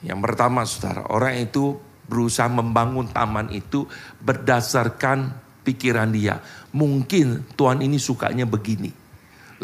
Yang 0.05 0.21
pertama 0.21 0.69
saudara, 0.69 1.09
orang 1.09 1.41
itu 1.41 1.81
berusaha 2.05 2.45
membangun 2.53 3.09
taman 3.09 3.49
itu 3.49 3.89
berdasarkan 4.21 5.33
pikiran 5.65 6.13
dia. 6.13 6.45
Mungkin 6.77 7.57
tuan 7.57 7.81
ini 7.81 7.97
sukanya 7.97 8.45
begini. 8.45 9.04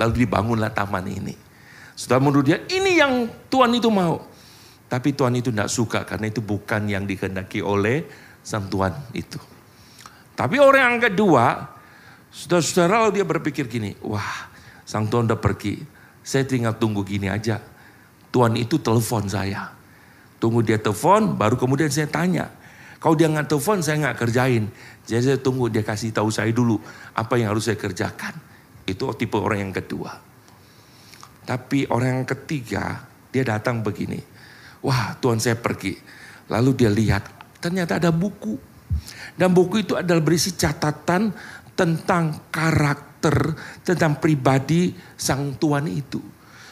Lalu 0.01 0.24
dibangunlah 0.24 0.72
taman 0.72 1.05
ini. 1.05 1.36
Sudah 1.92 2.16
menurut 2.16 2.48
dia 2.48 2.64
ini 2.72 2.96
yang 2.96 3.28
Tuhan 3.53 3.76
itu 3.76 3.92
mau. 3.92 4.24
Tapi 4.88 5.12
Tuhan 5.12 5.36
itu 5.36 5.53
tidak 5.53 5.68
suka 5.68 6.03
karena 6.09 6.32
itu 6.32 6.40
bukan 6.40 6.88
yang 6.88 7.05
dikehendaki 7.05 7.61
oleh 7.61 8.09
sang 8.40 8.66
Tuhan 8.66 8.90
itu. 9.12 9.36
Tapi 10.34 10.57
orang 10.57 10.96
yang 10.96 11.01
kedua, 11.12 11.68
saudara-saudara 12.32 13.12
dia 13.12 13.28
berpikir 13.28 13.68
gini, 13.68 13.92
wah 14.01 14.48
sang 14.88 15.07
Tuhan 15.07 15.28
udah 15.28 15.36
pergi, 15.36 15.78
saya 16.24 16.48
tinggal 16.48 16.80
tunggu 16.80 17.05
gini 17.05 17.28
aja. 17.28 17.61
Tuhan 18.32 18.57
itu 18.57 18.80
telepon 18.80 19.28
saya. 19.28 19.70
Tunggu 20.40 20.64
dia 20.64 20.80
telepon, 20.80 21.36
baru 21.36 21.61
kemudian 21.61 21.92
saya 21.92 22.09
tanya. 22.09 22.48
Kalau 22.96 23.12
dia 23.12 23.28
nggak 23.28 23.53
telepon, 23.53 23.84
saya 23.84 24.01
nggak 24.01 24.16
kerjain. 24.16 24.72
Jadi 25.05 25.22
saya 25.22 25.38
tunggu 25.38 25.68
dia 25.68 25.84
kasih 25.84 26.11
tahu 26.11 26.32
saya 26.32 26.48
dulu 26.51 26.80
apa 27.12 27.36
yang 27.36 27.53
harus 27.53 27.68
saya 27.68 27.76
kerjakan. 27.76 28.49
Itu 28.91 29.14
tipe 29.14 29.38
orang 29.38 29.70
yang 29.70 29.74
kedua. 29.74 30.12
Tapi 31.47 31.86
orang 31.91 32.22
yang 32.22 32.28
ketiga, 32.28 33.07
dia 33.30 33.43
datang 33.47 33.82
begini. 33.82 34.18
Wah 34.82 35.16
Tuhan 35.18 35.38
saya 35.43 35.59
pergi. 35.59 35.97
Lalu 36.51 36.70
dia 36.74 36.91
lihat, 36.91 37.22
ternyata 37.62 37.99
ada 38.03 38.11
buku. 38.11 38.59
Dan 39.38 39.55
buku 39.55 39.86
itu 39.86 39.95
adalah 39.95 40.20
berisi 40.20 40.55
catatan 40.59 41.30
tentang 41.78 42.51
karakter, 42.51 43.55
tentang 43.86 44.18
pribadi 44.18 44.93
sang 45.14 45.55
Tuhan 45.57 45.86
itu. 45.86 46.20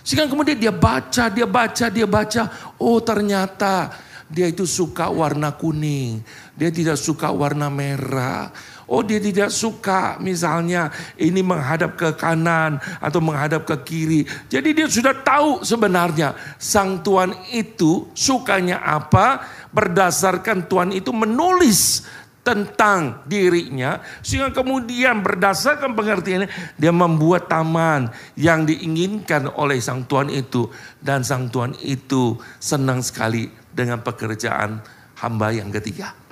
Sehingga 0.03 0.27
kemudian 0.27 0.59
dia 0.59 0.73
baca, 0.73 1.29
dia 1.29 1.47
baca, 1.47 1.87
dia 1.93 2.09
baca. 2.09 2.43
Oh 2.81 2.99
ternyata 3.05 3.93
dia 4.29 4.49
itu 4.49 4.69
suka 4.69 5.09
warna 5.09 5.57
kuning. 5.57 6.21
Dia 6.57 6.69
tidak 6.69 7.01
suka 7.01 7.33
warna 7.33 7.73
merah. 7.73 8.53
Oh 8.89 9.05
dia 9.05 9.21
tidak 9.21 9.53
suka 9.53 10.17
misalnya 10.17 10.89
ini 11.21 11.45
menghadap 11.45 11.93
ke 11.93 12.17
kanan 12.17 12.81
atau 13.05 13.21
menghadap 13.21 13.69
ke 13.69 13.77
kiri. 13.85 14.25
Jadi 14.49 14.73
dia 14.73 14.89
sudah 14.89 15.13
tahu 15.13 15.61
sebenarnya 15.61 16.33
sang 16.57 17.05
Tuhan 17.05 17.37
itu 17.53 18.09
sukanya 18.17 18.81
apa 18.81 19.45
berdasarkan 19.77 20.65
Tuhan 20.73 20.97
itu 20.97 21.13
menulis 21.13 22.09
tentang 22.41 23.29
dirinya 23.29 24.01
sehingga 24.25 24.57
kemudian 24.57 25.21
berdasarkan 25.21 25.93
pengertiannya 25.93 26.49
dia 26.81 26.89
membuat 26.89 27.45
taman 27.45 28.09
yang 28.41 28.65
diinginkan 28.65 29.53
oleh 29.53 29.77
sang 29.85 30.09
Tuhan 30.09 30.33
itu 30.33 30.73
dan 31.05 31.21
sang 31.21 31.53
Tuhan 31.53 31.77
itu 31.85 32.41
senang 32.57 33.05
sekali 33.05 33.53
dengan 33.69 34.01
pekerjaan 34.01 34.81
hamba 35.21 35.53
yang 35.53 35.69
ketiga. 35.69 36.28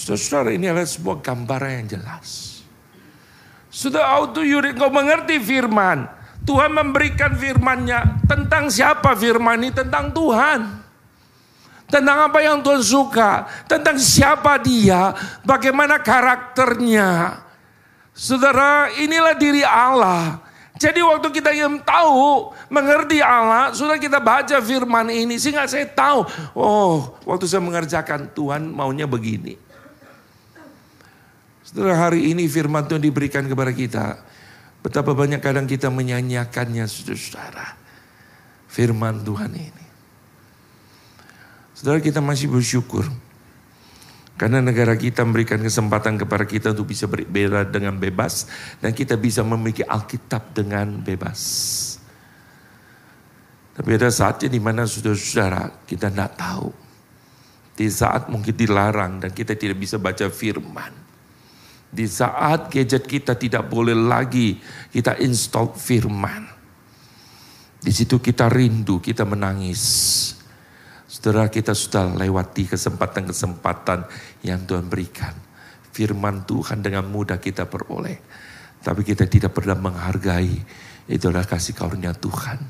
Saudara 0.00 0.48
ini 0.48 0.64
adalah 0.64 0.88
sebuah 0.88 1.20
gambaran 1.20 1.84
yang 1.84 2.00
jelas. 2.00 2.28
Sudah 3.68 4.16
auto 4.16 4.40
yurid 4.40 4.80
kau 4.80 4.88
mengerti 4.88 5.36
firman. 5.36 6.08
Tuhan 6.48 6.72
memberikan 6.72 7.36
firmannya 7.36 8.24
tentang 8.24 8.72
siapa 8.72 9.12
firman 9.12 9.60
ini? 9.60 9.76
Tentang 9.76 10.08
Tuhan. 10.08 10.60
Tentang 11.84 12.32
apa 12.32 12.40
yang 12.40 12.64
Tuhan 12.64 12.80
suka. 12.80 13.44
Tentang 13.68 14.00
siapa 14.00 14.56
dia. 14.56 15.12
Bagaimana 15.44 16.00
karakternya. 16.00 17.36
Saudara, 18.16 18.88
inilah 18.96 19.36
diri 19.36 19.60
Allah. 19.60 20.40
Jadi 20.80 21.04
waktu 21.04 21.28
kita 21.28 21.52
yang 21.52 21.76
tahu, 21.84 22.56
mengerti 22.72 23.20
Allah, 23.20 23.68
sudah 23.76 24.00
kita 24.00 24.16
baca 24.16 24.64
firman 24.64 25.12
ini. 25.12 25.36
Sehingga 25.36 25.68
saya 25.68 25.84
tahu, 25.84 26.24
oh 26.56 27.20
waktu 27.28 27.44
saya 27.44 27.60
mengerjakan 27.60 28.32
Tuhan 28.32 28.64
maunya 28.64 29.04
begini. 29.04 29.60
Setelah 31.70 32.10
hari 32.10 32.34
ini 32.34 32.50
firman 32.50 32.82
Tuhan 32.90 32.98
diberikan 32.98 33.46
kepada 33.46 33.70
kita. 33.70 34.18
Betapa 34.82 35.14
banyak 35.14 35.38
kadang 35.38 35.70
kita 35.70 35.86
menyanyiakannya 35.86 36.82
saudara. 36.90 37.78
Firman 38.66 39.22
Tuhan 39.22 39.54
ini. 39.54 39.86
Saudara 41.70 42.02
kita 42.02 42.18
masih 42.18 42.50
bersyukur. 42.50 43.06
Karena 44.34 44.58
negara 44.58 44.98
kita 44.98 45.22
memberikan 45.22 45.62
kesempatan 45.62 46.18
kepada 46.18 46.42
kita 46.42 46.74
untuk 46.74 46.90
bisa 46.90 47.06
berbeda 47.06 47.62
dengan 47.70 47.94
bebas. 47.94 48.50
Dan 48.82 48.90
kita 48.90 49.14
bisa 49.14 49.46
memiliki 49.46 49.86
Alkitab 49.86 50.50
dengan 50.50 50.98
bebas. 50.98 51.38
Tapi 53.78 53.90
ada 53.94 54.10
saatnya 54.10 54.50
di 54.50 54.58
mana 54.58 54.90
saudara-saudara 54.90 55.86
kita 55.86 56.10
tidak 56.10 56.34
tahu. 56.34 56.74
Di 57.78 57.86
saat 57.86 58.26
mungkin 58.26 58.58
dilarang 58.58 59.22
dan 59.22 59.30
kita 59.30 59.54
tidak 59.54 59.78
bisa 59.78 60.02
baca 60.02 60.26
firman. 60.26 61.09
Di 61.90 62.06
saat 62.06 62.70
gadget 62.70 63.02
kita 63.02 63.34
tidak 63.34 63.66
boleh 63.66 63.98
lagi 63.98 64.62
kita 64.94 65.18
install 65.18 65.74
firman. 65.74 66.46
Di 67.80 67.90
situ 67.90 68.22
kita 68.22 68.46
rindu, 68.46 69.02
kita 69.02 69.26
menangis. 69.26 69.82
Saudara 71.10 71.50
kita 71.50 71.74
sudah 71.74 72.14
lewati 72.14 72.70
kesempatan-kesempatan 72.70 74.06
yang 74.46 74.62
Tuhan 74.62 74.86
berikan. 74.86 75.34
Firman 75.90 76.46
Tuhan 76.46 76.86
dengan 76.86 77.10
mudah 77.10 77.42
kita 77.42 77.66
peroleh. 77.66 78.22
Tapi 78.78 79.02
kita 79.02 79.26
tidak 79.26 79.50
pernah 79.56 79.74
menghargai. 79.74 80.54
Itulah 81.10 81.42
kasih 81.42 81.74
karunia 81.74 82.14
Tuhan 82.14 82.62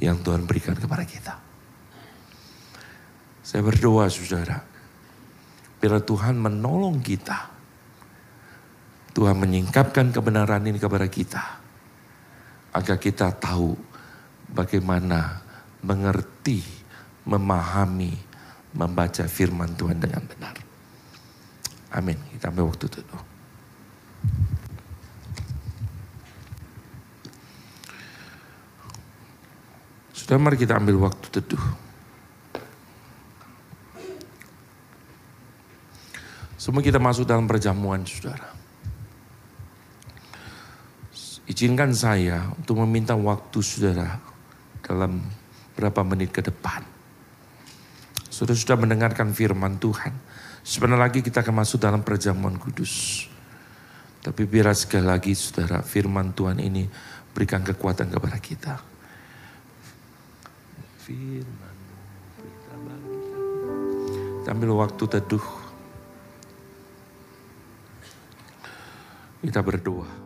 yang 0.00 0.24
Tuhan 0.24 0.48
berikan 0.48 0.72
kepada 0.72 1.04
kita. 1.04 1.34
Saya 3.44 3.60
berdoa 3.60 4.08
saudara. 4.08 4.64
Bila 5.76 6.00
Tuhan 6.00 6.40
menolong 6.40 7.04
kita. 7.04 7.55
Tuhan 9.16 9.32
menyingkapkan 9.40 10.12
kebenaran 10.12 10.60
ini 10.68 10.76
kepada 10.76 11.08
kita. 11.08 11.40
Agar 12.76 13.00
kita 13.00 13.32
tahu 13.32 13.72
bagaimana 14.52 15.40
mengerti 15.80 16.60
memahami, 17.24 18.12
membaca 18.76 19.24
firman 19.24 19.72
Tuhan 19.72 19.96
dengan 19.96 20.20
benar. 20.20 20.52
Amin. 21.96 22.20
Kita 22.28 22.52
ambil 22.52 22.68
waktu 22.68 22.92
teduh. 22.92 23.22
Sudah 30.12 30.36
mari 30.36 30.60
kita 30.60 30.76
ambil 30.76 31.08
waktu 31.08 31.26
teduh. 31.32 31.64
Semua 36.60 36.84
kita 36.84 37.00
masuk 37.00 37.24
dalam 37.24 37.48
perjamuan 37.48 38.04
saudara. 38.04 38.55
Izinkan 41.46 41.94
saya 41.94 42.50
untuk 42.58 42.82
meminta 42.82 43.14
waktu 43.14 43.58
saudara 43.62 44.18
dalam 44.82 45.22
berapa 45.78 46.02
menit 46.02 46.34
ke 46.34 46.42
depan 46.42 46.96
sudah 48.36 48.52
sudah 48.52 48.76
mendengarkan 48.76 49.32
firman 49.32 49.80
Tuhan. 49.80 50.12
Sebentar 50.60 51.00
lagi 51.00 51.24
kita 51.24 51.40
akan 51.40 51.64
masuk 51.64 51.80
dalam 51.80 52.04
perjamuan 52.04 52.60
kudus. 52.60 53.24
Tapi 54.20 54.44
biar 54.44 54.76
sekali 54.76 55.08
lagi 55.08 55.32
saudara 55.32 55.80
firman 55.80 56.36
Tuhan 56.36 56.60
ini 56.60 56.84
berikan 57.32 57.64
kekuatan 57.64 58.12
kepada 58.12 58.36
kita. 58.36 58.74
Firman 61.00 61.76
kita. 62.36 62.74
Kita 64.44 64.48
ambil 64.52 64.84
waktu 64.84 65.04
teduh. 65.08 65.46
Kita 69.40 69.64
berdoa. 69.64 70.25